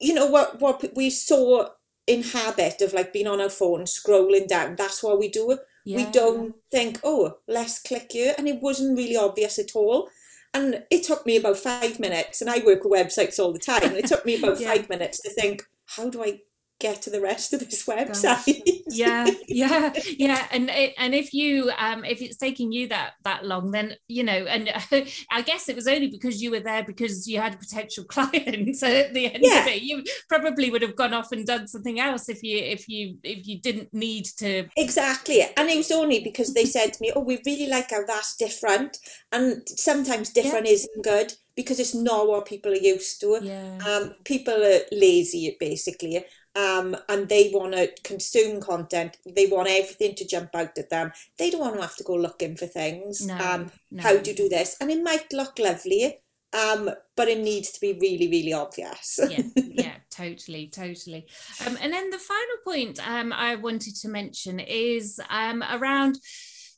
you 0.00 0.14
know, 0.14 0.26
what, 0.26 0.60
what 0.60 0.84
we 0.96 1.10
saw 1.10 1.68
in 2.06 2.24
habit 2.24 2.82
of 2.82 2.92
like 2.92 3.12
being 3.12 3.28
on 3.28 3.40
our 3.40 3.48
phone, 3.48 3.82
scrolling 3.82 4.48
down. 4.48 4.74
That's 4.74 5.02
what 5.02 5.20
we 5.20 5.28
do. 5.28 5.58
Yeah. 5.84 5.96
We 5.98 6.10
don't 6.10 6.54
think, 6.70 6.98
oh, 7.04 7.38
let's 7.46 7.80
click 7.80 8.10
here. 8.10 8.34
And 8.36 8.48
it 8.48 8.60
wasn't 8.60 8.98
really 8.98 9.16
obvious 9.16 9.58
at 9.60 9.76
all. 9.76 10.08
And 10.52 10.84
it 10.90 11.04
took 11.04 11.26
me 11.26 11.36
about 11.36 11.58
five 11.58 12.00
minutes, 12.00 12.40
and 12.40 12.50
I 12.50 12.58
work 12.58 12.84
with 12.84 12.92
websites 12.92 13.38
all 13.38 13.52
the 13.52 13.58
time, 13.58 13.84
and 13.84 13.96
it 13.96 14.06
took 14.06 14.26
me 14.26 14.36
about 14.36 14.60
yeah. 14.60 14.74
five 14.74 14.88
minutes 14.88 15.20
to 15.22 15.30
think, 15.30 15.62
how 15.86 16.10
do 16.10 16.22
I 16.22 16.40
get 16.80 17.02
to 17.02 17.10
the 17.10 17.20
rest 17.20 17.52
of 17.52 17.60
this 17.60 17.86
website. 17.86 18.60
yeah, 18.88 19.26
yeah, 19.46 19.92
yeah. 20.18 20.46
And 20.50 20.70
and 20.70 21.14
if 21.14 21.32
you 21.32 21.70
um 21.78 22.04
if 22.04 22.20
it's 22.20 22.36
taking 22.36 22.72
you 22.72 22.88
that 22.88 23.12
that 23.24 23.44
long, 23.44 23.70
then 23.70 23.94
you 24.08 24.24
know, 24.24 24.32
and 24.32 24.70
I 25.30 25.42
guess 25.42 25.68
it 25.68 25.76
was 25.76 25.86
only 25.86 26.08
because 26.08 26.42
you 26.42 26.50
were 26.50 26.60
there 26.60 26.82
because 26.82 27.28
you 27.28 27.40
had 27.40 27.54
a 27.54 27.58
potential 27.58 28.04
client. 28.08 28.76
So 28.76 28.86
at 28.86 29.14
the 29.14 29.26
end 29.26 29.42
yeah. 29.42 29.60
of 29.60 29.68
it, 29.68 29.82
you 29.82 30.02
probably 30.28 30.70
would 30.70 30.82
have 30.82 30.96
gone 30.96 31.14
off 31.14 31.30
and 31.32 31.46
done 31.46 31.68
something 31.68 32.00
else 32.00 32.28
if 32.28 32.42
you 32.42 32.58
if 32.58 32.88
you 32.88 33.18
if 33.22 33.46
you 33.46 33.60
didn't 33.60 33.92
need 33.92 34.24
to. 34.38 34.66
Exactly, 34.76 35.42
and 35.56 35.68
it 35.68 35.76
was 35.76 35.92
only 35.92 36.20
because 36.20 36.54
they 36.54 36.64
said 36.64 36.94
to 36.94 37.02
me, 37.02 37.12
"Oh, 37.14 37.20
we 37.20 37.40
really 37.46 37.68
like 37.68 37.90
how 37.90 38.04
that's 38.06 38.36
different," 38.36 38.98
and 39.30 39.62
sometimes 39.68 40.30
different 40.30 40.66
yeah. 40.66 40.72
isn't 40.72 41.04
good 41.04 41.34
because 41.56 41.80
it's 41.80 41.94
not 41.94 42.28
what 42.28 42.46
people 42.46 42.72
are 42.72 42.76
used 42.76 43.20
to. 43.20 43.38
Yeah. 43.42 43.78
Um, 43.86 44.14
people 44.24 44.54
are 44.54 44.80
lazy 44.92 45.56
basically, 45.60 46.24
um, 46.56 46.96
and 47.08 47.28
they 47.28 47.50
want 47.52 47.74
to 47.74 47.92
consume 48.02 48.60
content. 48.60 49.16
They 49.24 49.46
want 49.46 49.68
everything 49.68 50.14
to 50.16 50.26
jump 50.26 50.50
out 50.54 50.76
at 50.78 50.90
them. 50.90 51.12
They 51.38 51.50
don't 51.50 51.60
want 51.60 51.76
to 51.76 51.82
have 51.82 51.96
to 51.96 52.04
go 52.04 52.14
looking 52.14 52.56
for 52.56 52.66
things. 52.66 53.26
No, 53.26 53.36
um, 53.38 53.72
no. 53.90 54.02
How 54.02 54.16
do 54.16 54.30
you 54.30 54.36
do 54.36 54.48
this? 54.48 54.76
And 54.80 54.90
it 54.90 55.02
might 55.02 55.32
look 55.32 55.58
lovely, 55.58 56.18
um, 56.52 56.90
but 57.16 57.28
it 57.28 57.38
needs 57.38 57.70
to 57.72 57.80
be 57.80 57.98
really, 58.00 58.28
really 58.28 58.52
obvious. 58.52 59.20
yeah, 59.28 59.42
yeah, 59.56 59.94
totally, 60.10 60.68
totally. 60.68 61.26
Um, 61.64 61.78
and 61.80 61.92
then 61.92 62.10
the 62.10 62.18
final 62.18 62.56
point 62.64 63.08
um, 63.08 63.32
I 63.32 63.54
wanted 63.56 63.94
to 63.96 64.08
mention 64.08 64.58
is 64.58 65.20
um, 65.30 65.62
around 65.70 66.18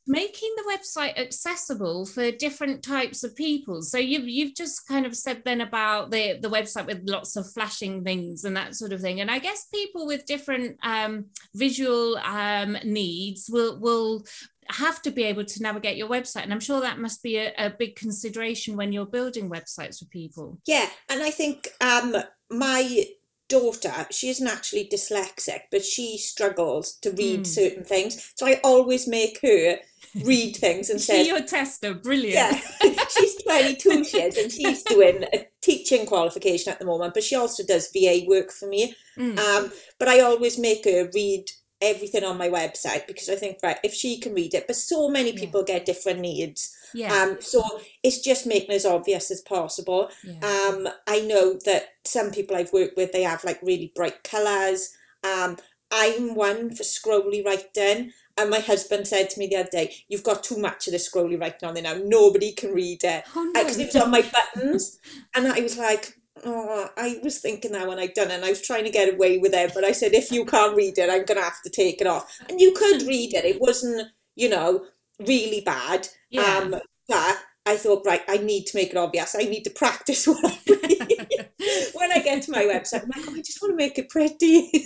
making 0.06 0.52
the 0.56 0.76
website 0.76 1.16
accessible 1.18 2.06
for 2.06 2.30
different 2.32 2.82
types 2.82 3.22
of 3.22 3.36
people. 3.36 3.82
So 3.82 3.98
you've 3.98 4.28
you've 4.28 4.54
just 4.54 4.86
kind 4.88 5.06
of 5.06 5.16
said 5.16 5.42
then 5.44 5.60
about 5.60 6.10
the 6.10 6.38
the 6.40 6.50
website 6.50 6.86
with 6.86 7.08
lots 7.08 7.36
of 7.36 7.50
flashing 7.52 8.02
things 8.02 8.44
and 8.44 8.56
that 8.56 8.74
sort 8.74 8.92
of 8.92 9.00
thing. 9.00 9.20
And 9.20 9.30
i 9.30 9.38
guess 9.38 9.66
people 9.66 10.06
with 10.06 10.26
different 10.26 10.78
um, 10.82 11.26
visual 11.54 12.16
um, 12.18 12.76
needs 12.84 13.48
will 13.50 13.78
will 13.78 14.24
have 14.68 15.02
to 15.02 15.10
be 15.10 15.24
able 15.24 15.44
to 15.44 15.62
navigate 15.62 15.96
your 15.96 16.08
website. 16.08 16.42
And 16.42 16.52
i'm 16.52 16.60
sure 16.60 16.80
that 16.80 16.98
must 16.98 17.22
be 17.22 17.36
a, 17.36 17.52
a 17.56 17.70
big 17.70 17.96
consideration 17.96 18.76
when 18.76 18.92
you're 18.92 19.06
building 19.06 19.50
websites 19.50 19.98
for 19.98 20.06
people. 20.06 20.58
Yeah. 20.66 20.88
And 21.08 21.22
i 21.22 21.30
think 21.30 21.68
um 21.80 22.16
my 22.50 23.04
daughter, 23.52 24.06
she 24.10 24.30
isn't 24.30 24.46
actually 24.46 24.88
dyslexic, 24.88 25.60
but 25.70 25.84
she 25.84 26.16
struggles 26.16 26.94
to 27.02 27.10
read 27.10 27.40
mm. 27.40 27.46
certain 27.46 27.84
things. 27.84 28.32
So 28.34 28.46
I 28.46 28.60
always 28.64 29.06
make 29.06 29.40
her 29.42 29.76
read 30.24 30.56
things 30.56 30.88
and 30.88 31.00
say, 31.08 31.26
your 31.26 31.42
tester, 31.42 31.92
brilliant. 31.92 32.34
Yeah, 32.82 33.04
she's 33.10 33.42
22 33.42 34.04
she 34.04 34.22
is, 34.22 34.38
and 34.38 34.50
she's 34.50 34.82
doing 34.94 35.24
a 35.34 35.46
teaching 35.60 36.06
qualification 36.06 36.72
at 36.72 36.78
the 36.78 36.86
moment, 36.86 37.12
but 37.12 37.22
she 37.22 37.36
also 37.36 37.62
does 37.62 37.90
VA 37.92 38.22
work 38.26 38.50
for 38.50 38.66
me. 38.68 38.94
Mm. 39.18 39.38
Um, 39.38 39.72
but 39.98 40.08
I 40.08 40.20
always 40.20 40.58
make 40.58 40.86
her 40.86 41.10
read 41.14 41.44
everything 41.82 42.24
on 42.24 42.38
my 42.38 42.48
website 42.48 43.06
because 43.06 43.28
I 43.28 43.34
think, 43.34 43.58
right, 43.62 43.78
if 43.82 43.92
she 43.92 44.18
can 44.18 44.34
read 44.34 44.54
it, 44.54 44.66
but 44.66 44.76
so 44.76 45.08
many 45.08 45.32
people 45.32 45.64
yeah. 45.66 45.74
get 45.74 45.86
different 45.86 46.20
needs. 46.20 46.74
Yeah. 46.94 47.12
Um, 47.12 47.36
so 47.40 47.62
it's 48.02 48.20
just 48.20 48.46
making 48.46 48.70
as 48.70 48.86
obvious 48.86 49.30
as 49.30 49.40
possible. 49.40 50.10
Yeah. 50.22 50.38
Um, 50.46 50.88
I 51.06 51.20
know 51.20 51.58
that 51.64 51.88
some 52.04 52.30
people 52.30 52.56
I've 52.56 52.72
worked 52.72 52.96
with, 52.96 53.12
they 53.12 53.22
have 53.22 53.44
like 53.44 53.60
really 53.62 53.92
bright 53.94 54.22
colours. 54.22 54.94
Um, 55.24 55.56
I'm 55.90 56.34
one 56.34 56.74
for 56.74 56.84
scrolly 56.84 57.44
writing. 57.44 58.12
And 58.38 58.48
my 58.48 58.60
husband 58.60 59.06
said 59.06 59.28
to 59.30 59.38
me 59.38 59.46
the 59.46 59.56
other 59.56 59.68
day, 59.70 59.94
"You've 60.08 60.22
got 60.22 60.42
too 60.42 60.56
much 60.56 60.86
of 60.86 60.92
the 60.92 60.98
scrolly 60.98 61.38
writing 61.38 61.68
on 61.68 61.74
there 61.74 61.82
now. 61.82 62.00
Nobody 62.02 62.52
can 62.52 62.72
read 62.72 63.04
it 63.04 63.24
because 63.24 63.36
oh, 63.36 63.52
no. 63.54 63.60
it 63.60 63.86
was 63.86 63.96
on 63.96 64.10
my 64.10 64.22
buttons." 64.22 64.98
and 65.34 65.48
I 65.48 65.60
was 65.60 65.76
like, 65.76 66.18
"Oh, 66.44 66.88
I 66.96 67.20
was 67.22 67.38
thinking 67.38 67.72
that 67.72 67.86
when 67.86 67.98
I'd 67.98 68.14
done 68.14 68.30
it, 68.30 68.34
and 68.34 68.44
I 68.44 68.50
was 68.50 68.62
trying 68.62 68.84
to 68.84 68.90
get 68.90 69.12
away 69.12 69.38
with 69.38 69.54
it, 69.54 69.72
but 69.74 69.84
I 69.84 69.92
said, 69.92 70.14
if 70.14 70.30
you 70.30 70.44
can't 70.44 70.76
read 70.76 70.98
it, 70.98 71.10
I'm 71.10 71.24
gonna 71.24 71.42
have 71.42 71.62
to 71.62 71.70
take 71.70 72.00
it 72.00 72.06
off." 72.06 72.38
And 72.48 72.60
you 72.60 72.72
could 72.72 73.02
read 73.02 73.34
it; 73.34 73.44
it 73.44 73.60
wasn't, 73.60 74.08
you 74.34 74.48
know, 74.48 74.86
really 75.20 75.60
bad. 75.60 76.08
Yeah. 76.30 76.42
Um, 76.42 76.76
but 77.08 77.38
I 77.66 77.76
thought, 77.76 78.06
right, 78.06 78.22
I 78.28 78.38
need 78.38 78.64
to 78.66 78.76
make 78.76 78.90
it 78.90 78.96
obvious. 78.96 79.36
I 79.38 79.44
need 79.44 79.64
to 79.64 79.70
practice 79.70 80.26
what 80.28 80.44
I 80.44 80.58
read. 80.68 81.50
when 81.94 82.12
I 82.12 82.18
get 82.18 82.42
to 82.42 82.50
my 82.50 82.64
website, 82.64 83.02
I'm 83.02 83.10
like, 83.14 83.28
oh, 83.28 83.34
I 83.34 83.42
just 83.42 83.60
want 83.62 83.72
to 83.72 83.76
make 83.76 83.98
it 83.98 84.08
pretty. 84.08 84.70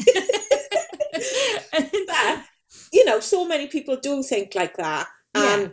but 2.07 2.45
you 2.93 3.05
know, 3.05 3.21
so 3.21 3.47
many 3.47 3.67
people 3.67 3.97
do 3.97 4.23
think 4.23 4.55
like 4.55 4.77
that. 4.77 5.07
Um, 5.35 5.45
yeah. 5.45 5.69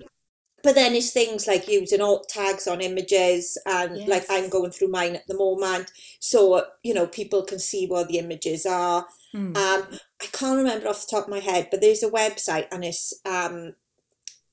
But 0.63 0.75
then 0.75 0.95
it's 0.95 1.11
things 1.11 1.47
like 1.47 1.67
using 1.67 2.01
alt 2.01 2.27
tags 2.29 2.67
on 2.67 2.81
images 2.81 3.57
and 3.65 3.97
Yes. 3.97 4.07
like 4.07 4.25
I'm 4.29 4.49
going 4.49 4.71
through 4.71 4.89
mine 4.89 5.15
at 5.15 5.27
the 5.27 5.37
moment 5.37 5.91
so 6.19 6.65
you 6.83 6.93
know 6.93 7.07
people 7.07 7.43
can 7.43 7.59
see 7.59 7.85
what 7.87 8.07
the 8.07 8.19
images 8.19 8.65
are 8.65 9.05
Mm. 9.35 9.55
um 9.57 9.99
I 10.21 10.25
can't 10.31 10.57
remember 10.57 10.87
off 10.87 11.01
the 11.05 11.11
top 11.11 11.25
of 11.25 11.29
my 11.29 11.39
head 11.39 11.67
but 11.71 11.81
there's 11.81 12.03
a 12.03 12.09
website 12.09 12.67
and 12.71 12.83
it's 12.85 13.13
um 13.25 13.73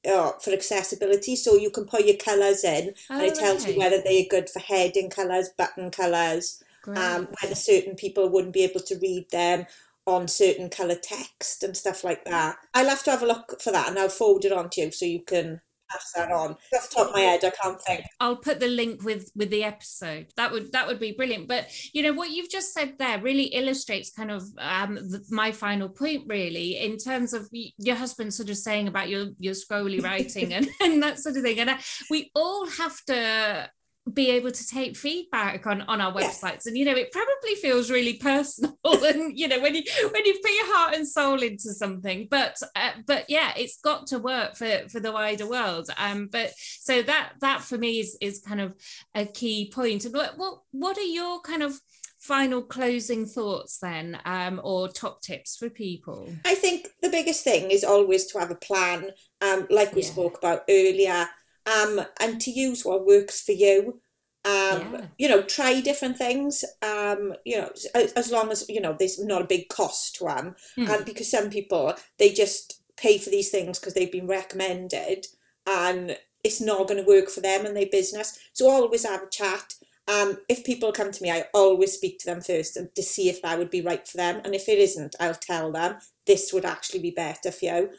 oh, 0.06 0.34
for 0.40 0.52
accessibility 0.52 1.36
so 1.36 1.56
you 1.56 1.70
can 1.70 1.84
put 1.84 2.04
your 2.06 2.16
colours 2.16 2.64
in 2.64 2.94
and 3.10 3.22
it 3.22 3.34
Oh, 3.34 3.40
tells 3.40 3.62
okay. 3.62 3.72
you 3.74 3.78
whether 3.78 4.00
they're 4.02 4.24
good 4.30 4.48
for 4.48 4.60
heading 4.60 5.10
colours 5.10 5.50
button 5.56 5.90
colours 5.90 6.62
Great. 6.82 6.98
um 6.98 7.28
whether 7.40 7.54
certain 7.54 7.94
people 7.94 8.28
wouldn't 8.28 8.54
be 8.54 8.64
able 8.64 8.80
to 8.80 8.98
read 8.98 9.30
them 9.30 9.66
on 10.06 10.26
certain 10.28 10.68
colour 10.70 10.96
text 10.96 11.62
and 11.62 11.76
stuff 11.76 12.02
like 12.02 12.24
that. 12.24 12.56
I'll 12.74 12.88
have 12.88 13.04
to 13.04 13.10
have 13.10 13.22
a 13.22 13.26
look 13.26 13.60
for 13.60 13.70
that 13.70 13.88
and 13.88 13.98
I'll 13.98 14.08
forward 14.08 14.44
it 14.46 14.52
on 14.52 14.70
to 14.70 14.80
you 14.80 14.90
so 14.90 15.04
you 15.04 15.20
can 15.20 15.60
pass 15.90 16.12
that 16.14 16.30
on. 16.30 16.56
The 16.72 16.80
top 16.90 17.08
of 17.08 17.14
my 17.14 17.20
head, 17.20 17.44
I 17.44 17.50
can't 17.50 17.80
think. 17.82 18.04
I'll 18.20 18.36
put 18.36 18.60
the 18.60 18.68
link 18.68 19.02
with 19.02 19.30
with 19.34 19.50
the 19.50 19.64
episode. 19.64 20.28
That 20.36 20.52
would 20.52 20.72
that 20.72 20.86
would 20.86 21.00
be 21.00 21.12
brilliant. 21.12 21.48
But 21.48 21.68
you 21.92 22.02
know 22.02 22.12
what 22.12 22.30
you've 22.30 22.50
just 22.50 22.72
said 22.72 22.94
there 22.98 23.20
really 23.20 23.44
illustrates 23.44 24.10
kind 24.10 24.30
of 24.30 24.42
um, 24.58 24.94
the, 24.94 25.24
my 25.30 25.52
final 25.52 25.88
point, 25.88 26.24
really, 26.26 26.78
in 26.78 26.96
terms 26.96 27.32
of 27.32 27.48
your 27.52 27.96
husband 27.96 28.34
sort 28.34 28.50
of 28.50 28.56
saying 28.56 28.88
about 28.88 29.08
your 29.08 29.28
your 29.38 29.54
scrolly 29.54 30.02
writing 30.02 30.52
and 30.54 30.68
and 30.80 31.02
that 31.02 31.18
sort 31.18 31.36
of 31.36 31.42
thing. 31.42 31.58
And 31.58 31.70
uh, 31.70 31.78
we 32.10 32.30
all 32.34 32.66
have 32.66 33.04
to 33.06 33.70
be 34.14 34.30
able 34.30 34.50
to 34.50 34.66
take 34.66 34.96
feedback 34.96 35.66
on 35.66 35.82
on 35.82 36.00
our 36.00 36.12
websites. 36.12 36.66
And 36.66 36.76
you 36.76 36.84
know 36.84 36.94
it 36.96 37.12
probably 37.12 37.54
feels 37.56 37.90
really 37.90 38.14
personal 38.14 38.76
and 38.84 39.38
you 39.38 39.48
know 39.48 39.60
when 39.60 39.74
you 39.74 39.82
when 40.10 40.24
you 40.26 40.34
put 40.42 40.52
your 40.52 40.76
heart 40.76 40.94
and 40.94 41.06
soul 41.06 41.42
into 41.42 41.72
something. 41.72 42.28
But 42.30 42.56
uh, 42.76 42.92
but 43.06 43.24
yeah 43.28 43.52
it's 43.56 43.80
got 43.80 44.06
to 44.08 44.18
work 44.18 44.56
for 44.56 44.88
for 44.88 45.00
the 45.00 45.12
wider 45.12 45.48
world. 45.48 45.88
Um 45.98 46.28
but 46.30 46.52
so 46.56 47.02
that 47.02 47.32
that 47.40 47.62
for 47.62 47.78
me 47.78 48.00
is 48.00 48.16
is 48.20 48.40
kind 48.40 48.60
of 48.60 48.74
a 49.14 49.26
key 49.26 49.70
point. 49.72 50.04
And 50.04 50.14
what 50.14 50.36
what, 50.38 50.60
what 50.72 50.98
are 50.98 51.02
your 51.02 51.40
kind 51.40 51.62
of 51.62 51.78
final 52.18 52.60
closing 52.60 53.24
thoughts 53.24 53.78
then 53.78 54.18
um 54.26 54.60
or 54.62 54.88
top 54.88 55.22
tips 55.22 55.56
for 55.56 55.70
people? 55.70 56.28
I 56.44 56.54
think 56.54 56.88
the 57.02 57.08
biggest 57.08 57.44
thing 57.44 57.70
is 57.70 57.82
always 57.84 58.26
to 58.26 58.38
have 58.38 58.50
a 58.50 58.56
plan, 58.56 59.10
um, 59.40 59.66
like 59.70 59.94
we 59.94 60.02
Yeah. 60.02 60.08
spoke 60.08 60.36
about 60.38 60.62
earlier, 60.68 61.26
um, 61.66 62.00
and 62.20 62.40
to 62.40 62.50
use 62.50 62.84
what 62.84 63.06
works 63.06 63.42
for 63.42 63.52
you. 63.52 64.00
Um, 64.44 64.94
Yeah. 64.94 65.06
You 65.18 65.28
know, 65.28 65.42
try 65.42 65.80
different 65.80 66.16
things. 66.16 66.64
Um, 66.82 67.34
you 67.44 67.58
know, 67.58 67.70
as, 67.94 68.12
as 68.14 68.30
long 68.32 68.50
as 68.50 68.66
you 68.68 68.80
know 68.80 68.96
there's 68.98 69.22
not 69.22 69.42
a 69.42 69.46
big 69.46 69.68
cost 69.68 70.16
to 70.16 70.24
them, 70.24 70.56
Hmm. 70.76 70.88
and 70.90 71.04
because 71.04 71.30
some 71.30 71.50
people 71.50 71.94
they 72.18 72.30
just 72.32 72.80
pay 72.96 73.18
for 73.18 73.30
these 73.30 73.50
things 73.50 73.78
because 73.78 73.94
they've 73.94 74.10
been 74.12 74.26
recommended, 74.26 75.26
and 75.66 76.16
it's 76.42 76.60
not 76.60 76.88
going 76.88 77.02
to 77.02 77.08
work 77.08 77.28
for 77.28 77.40
them 77.40 77.66
and 77.66 77.76
their 77.76 77.86
business. 77.90 78.38
So 78.54 78.70
always 78.70 79.04
have 79.04 79.22
a 79.22 79.28
chat. 79.30 79.74
Um, 80.08 80.38
if 80.48 80.64
people 80.64 80.90
come 80.92 81.12
to 81.12 81.22
me, 81.22 81.30
I 81.30 81.44
always 81.52 81.92
speak 81.92 82.18
to 82.20 82.26
them 82.26 82.40
first 82.40 82.76
and 82.76 82.92
to 82.96 83.02
see 83.02 83.28
if 83.28 83.42
that 83.42 83.58
would 83.58 83.70
be 83.70 83.82
right 83.82 84.06
for 84.08 84.16
them. 84.16 84.40
And 84.44 84.54
if 84.54 84.68
it 84.68 84.78
isn't, 84.78 85.14
I'll 85.20 85.34
tell 85.34 85.70
them 85.70 85.98
this 86.26 86.52
would 86.52 86.64
actually 86.64 87.00
be 87.00 87.10
better 87.12 87.52
for 87.52 87.64
you. 87.64 87.90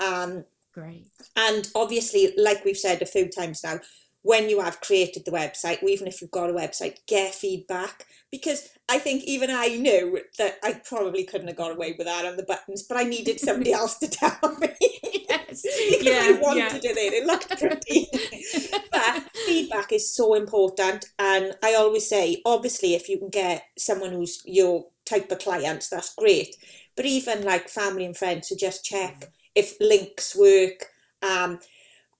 Um, 0.00 0.44
great 0.72 1.06
and 1.36 1.68
obviously, 1.74 2.32
like 2.36 2.64
we've 2.64 2.76
said 2.76 3.02
a 3.02 3.06
few 3.06 3.28
times 3.28 3.62
now, 3.64 3.80
when 4.22 4.50
you 4.50 4.60
have 4.60 4.80
created 4.80 5.24
the 5.24 5.30
website, 5.30 5.82
or 5.82 5.88
even 5.88 6.06
if 6.06 6.20
you've 6.20 6.30
got 6.30 6.50
a 6.50 6.52
website, 6.52 6.98
get 7.06 7.34
feedback. 7.34 8.06
Because 8.30 8.68
I 8.88 8.98
think 8.98 9.24
even 9.24 9.50
I 9.50 9.68
knew 9.68 10.20
that 10.38 10.58
I 10.62 10.74
probably 10.84 11.24
couldn't 11.24 11.48
have 11.48 11.56
got 11.56 11.72
away 11.72 11.94
with 11.96 12.06
that 12.06 12.26
on 12.26 12.36
the 12.36 12.42
buttons, 12.42 12.82
but 12.82 12.98
I 12.98 13.04
needed 13.04 13.40
somebody 13.40 13.72
else 13.72 13.98
to 13.98 14.08
tell 14.08 14.56
me. 14.58 14.68
yes 15.28 15.62
because 15.90 16.06
yeah 16.06 16.26
I 16.26 16.38
wanted 16.40 16.84
yeah. 16.84 16.90
it 16.90 16.96
in. 16.96 17.12
It 17.14 17.26
looked 17.26 17.58
pretty. 17.58 18.06
but 18.92 19.22
feedback 19.46 19.92
is 19.92 20.14
so 20.14 20.34
important. 20.34 21.06
And 21.18 21.54
I 21.62 21.74
always 21.74 22.08
say, 22.08 22.42
obviously, 22.44 22.94
if 22.94 23.08
you 23.08 23.18
can 23.18 23.30
get 23.30 23.64
someone 23.78 24.12
who's 24.12 24.42
your 24.44 24.86
type 25.06 25.30
of 25.30 25.38
clients, 25.38 25.88
that's 25.88 26.14
great. 26.14 26.56
But 26.96 27.06
even 27.06 27.44
like 27.44 27.68
family 27.68 28.04
and 28.04 28.16
friends 28.16 28.48
to 28.48 28.56
just 28.56 28.84
check 28.84 29.20
mm. 29.20 29.28
If 29.54 29.76
links 29.80 30.36
work. 30.36 30.86
Um, 31.22 31.60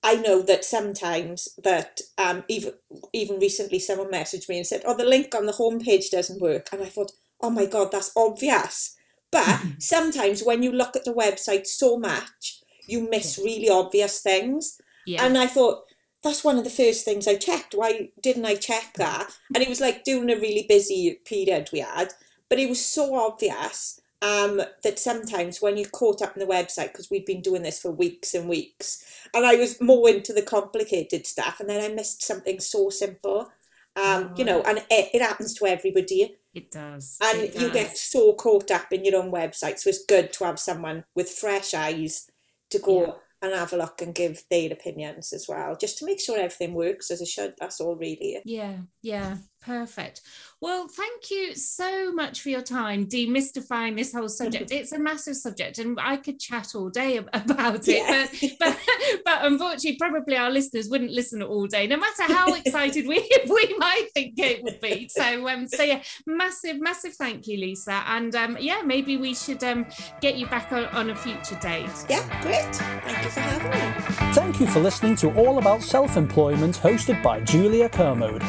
I 0.02 0.14
know 0.14 0.40
that 0.42 0.64
sometimes 0.64 1.48
that 1.62 2.00
um, 2.16 2.44
even 2.48 2.72
even 3.12 3.38
recently 3.38 3.78
someone 3.78 4.10
messaged 4.10 4.48
me 4.48 4.56
and 4.56 4.66
said, 4.66 4.82
"Oh, 4.84 4.96
the 4.96 5.04
link 5.04 5.34
on 5.34 5.46
the 5.46 5.52
homepage 5.52 6.10
doesn't 6.10 6.40
work," 6.40 6.68
and 6.72 6.82
I 6.82 6.86
thought, 6.86 7.12
"Oh 7.40 7.50
my 7.50 7.66
god, 7.66 7.92
that's 7.92 8.12
obvious." 8.16 8.96
But 9.30 9.60
sometimes 9.78 10.42
when 10.42 10.62
you 10.62 10.72
look 10.72 10.96
at 10.96 11.04
the 11.04 11.12
website 11.12 11.66
so 11.66 11.98
much, 11.98 12.60
you 12.86 13.08
miss 13.08 13.38
really 13.38 13.68
obvious 13.68 14.20
things. 14.20 14.80
yeah 15.06 15.24
And 15.24 15.38
I 15.38 15.46
thought, 15.46 15.84
that's 16.22 16.44
one 16.44 16.58
of 16.58 16.64
the 16.64 16.70
first 16.70 17.04
things 17.04 17.28
I 17.28 17.36
checked. 17.36 17.74
Why 17.74 18.10
didn't 18.20 18.44
I 18.44 18.56
check 18.56 18.94
that? 18.96 19.30
And 19.54 19.62
it 19.62 19.68
was 19.68 19.80
like 19.80 20.04
during 20.04 20.30
a 20.30 20.36
really 20.36 20.66
busy 20.68 21.20
period 21.24 21.70
we 21.72 21.78
had, 21.78 22.12
but 22.48 22.58
it 22.58 22.68
was 22.68 22.84
so 22.84 23.14
obvious 23.14 23.99
um, 24.22 24.60
that 24.82 24.98
sometimes 24.98 25.62
when 25.62 25.76
you're 25.76 25.88
caught 25.88 26.20
up 26.22 26.36
in 26.36 26.40
the 26.40 26.52
website, 26.52 26.88
because 26.92 27.10
we've 27.10 27.26
been 27.26 27.40
doing 27.40 27.62
this 27.62 27.80
for 27.80 27.90
weeks 27.90 28.34
and 28.34 28.48
weeks, 28.48 29.04
and 29.34 29.46
I 29.46 29.56
was 29.56 29.80
more 29.80 30.08
into 30.08 30.32
the 30.32 30.42
complicated 30.42 31.26
stuff, 31.26 31.60
and 31.60 31.68
then 31.68 31.82
I 31.82 31.94
missed 31.94 32.22
something 32.22 32.60
so 32.60 32.90
simple. 32.90 33.50
Um, 33.96 34.32
you 34.36 34.44
know, 34.44 34.62
and 34.62 34.78
it, 34.78 35.10
it 35.14 35.20
happens 35.20 35.52
to 35.54 35.66
everybody, 35.66 36.36
it 36.54 36.70
does 36.70 37.18
and 37.20 37.40
it 37.40 37.54
you 37.60 37.70
get 37.72 37.96
so 37.96 38.32
caught 38.34 38.70
up 38.70 38.92
in 38.92 39.04
your 39.04 39.20
own 39.20 39.32
website. 39.32 39.78
So 39.78 39.90
it's 39.90 40.04
good 40.04 40.32
to 40.34 40.44
have 40.44 40.60
someone 40.60 41.04
with 41.16 41.28
fresh 41.28 41.74
eyes 41.74 42.30
to 42.70 42.78
go 42.78 43.00
Yeah. 43.02 43.12
and 43.42 43.52
have 43.52 43.72
a 43.72 43.76
look 43.76 44.00
and 44.00 44.14
give 44.14 44.44
their 44.48 44.72
opinions 44.72 45.32
as 45.32 45.46
well, 45.48 45.76
just 45.76 45.98
to 45.98 46.04
make 46.06 46.20
sure 46.20 46.36
everything 46.38 46.72
works 46.74 47.10
as 47.10 47.20
it 47.20 47.26
should. 47.28 47.54
That's 47.58 47.80
all 47.80 47.96
really. 47.96 48.38
Yeah, 48.44 48.78
yeah, 49.02 49.38
perfect. 49.60 50.22
Well, 50.60 50.88
thank 50.88 51.30
you 51.30 51.54
so 51.54 52.12
much 52.12 52.42
for 52.42 52.50
your 52.50 52.60
time 52.60 53.06
demystifying 53.06 53.96
this 53.96 54.12
whole 54.12 54.28
subject. 54.28 54.70
It's 54.80 54.92
a 54.92 54.98
massive 54.98 55.36
subject, 55.36 55.78
and 55.78 55.98
I 56.00 56.16
could 56.16 56.38
chat 56.38 56.74
all 56.74 56.90
day 56.90 57.16
about 57.32 57.88
it. 57.88 58.02
Yeah. 58.02 58.26
But, 58.30 58.58
but, 58.58 58.78
but 59.24 59.44
unfortunately, 59.44 59.96
probably 59.96 60.36
our 60.36 60.50
listeners 60.50 60.88
wouldn't 60.88 61.10
listen 61.12 61.42
all 61.42 61.66
day, 61.66 61.86
no 61.86 61.96
matter 61.96 62.24
how 62.24 62.52
excited 62.54 63.06
we 63.06 63.28
we 63.48 63.76
might 63.78 64.08
think 64.14 64.34
it 64.38 64.62
would 64.62 64.80
be. 64.80 65.08
So, 65.08 65.48
um, 65.48 65.66
so 65.66 65.82
yeah, 65.82 66.02
massive, 66.26 66.80
massive 66.80 67.14
thank 67.14 67.46
you, 67.46 67.58
Lisa, 67.58 68.02
and 68.06 68.34
um, 68.34 68.56
yeah, 68.60 68.82
maybe 68.82 69.16
we 69.16 69.34
should 69.34 69.62
um 69.64 69.86
get 70.20 70.36
you 70.36 70.46
back 70.46 70.72
on, 70.72 70.84
on 70.86 71.10
a 71.10 71.16
future 71.16 71.58
date. 71.60 71.90
Yeah, 72.08 72.24
great. 72.42 72.74
Thank 72.74 73.24
you 73.24 73.30
for 73.30 73.40
having 73.40 73.70
me. 73.70 74.34
Thank 74.34 74.60
you 74.60 74.66
for 74.66 74.80
listening 74.80 75.16
to 75.16 75.32
All 75.34 75.58
About 75.58 75.82
Self 75.82 76.16
Employment, 76.16 76.76
hosted 76.76 77.22
by 77.22 77.40
Julia 77.40 77.88
Kermode. 77.88 78.42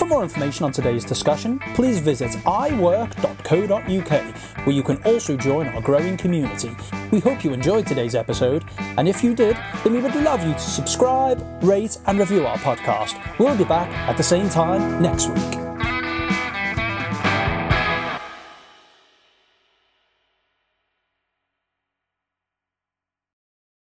For 0.00 0.06
more 0.06 0.22
information 0.22 0.64
on 0.64 0.72
today's 0.72 1.04
discussion, 1.04 1.58
please 1.74 1.98
visit 1.98 2.30
iwork.co.uk, 2.46 4.36
where 4.64 4.74
you 4.74 4.82
can 4.82 4.96
also 5.02 5.36
join 5.36 5.68
our 5.68 5.82
growing 5.82 6.16
community. 6.16 6.74
We 7.10 7.20
hope 7.20 7.44
you 7.44 7.52
enjoyed 7.52 7.86
today's 7.86 8.14
episode, 8.14 8.64
and 8.78 9.06
if 9.06 9.22
you 9.22 9.34
did, 9.34 9.58
then 9.84 9.92
we 9.92 10.00
would 10.00 10.14
love 10.14 10.42
you 10.42 10.54
to 10.54 10.58
subscribe, 10.58 11.44
rate, 11.62 11.98
and 12.06 12.18
review 12.18 12.46
our 12.46 12.56
podcast. 12.56 13.38
We'll 13.38 13.58
be 13.58 13.64
back 13.64 13.90
at 14.08 14.16
the 14.16 14.22
same 14.22 14.48
time 14.48 15.02
next 15.02 15.28
week. 15.28 15.59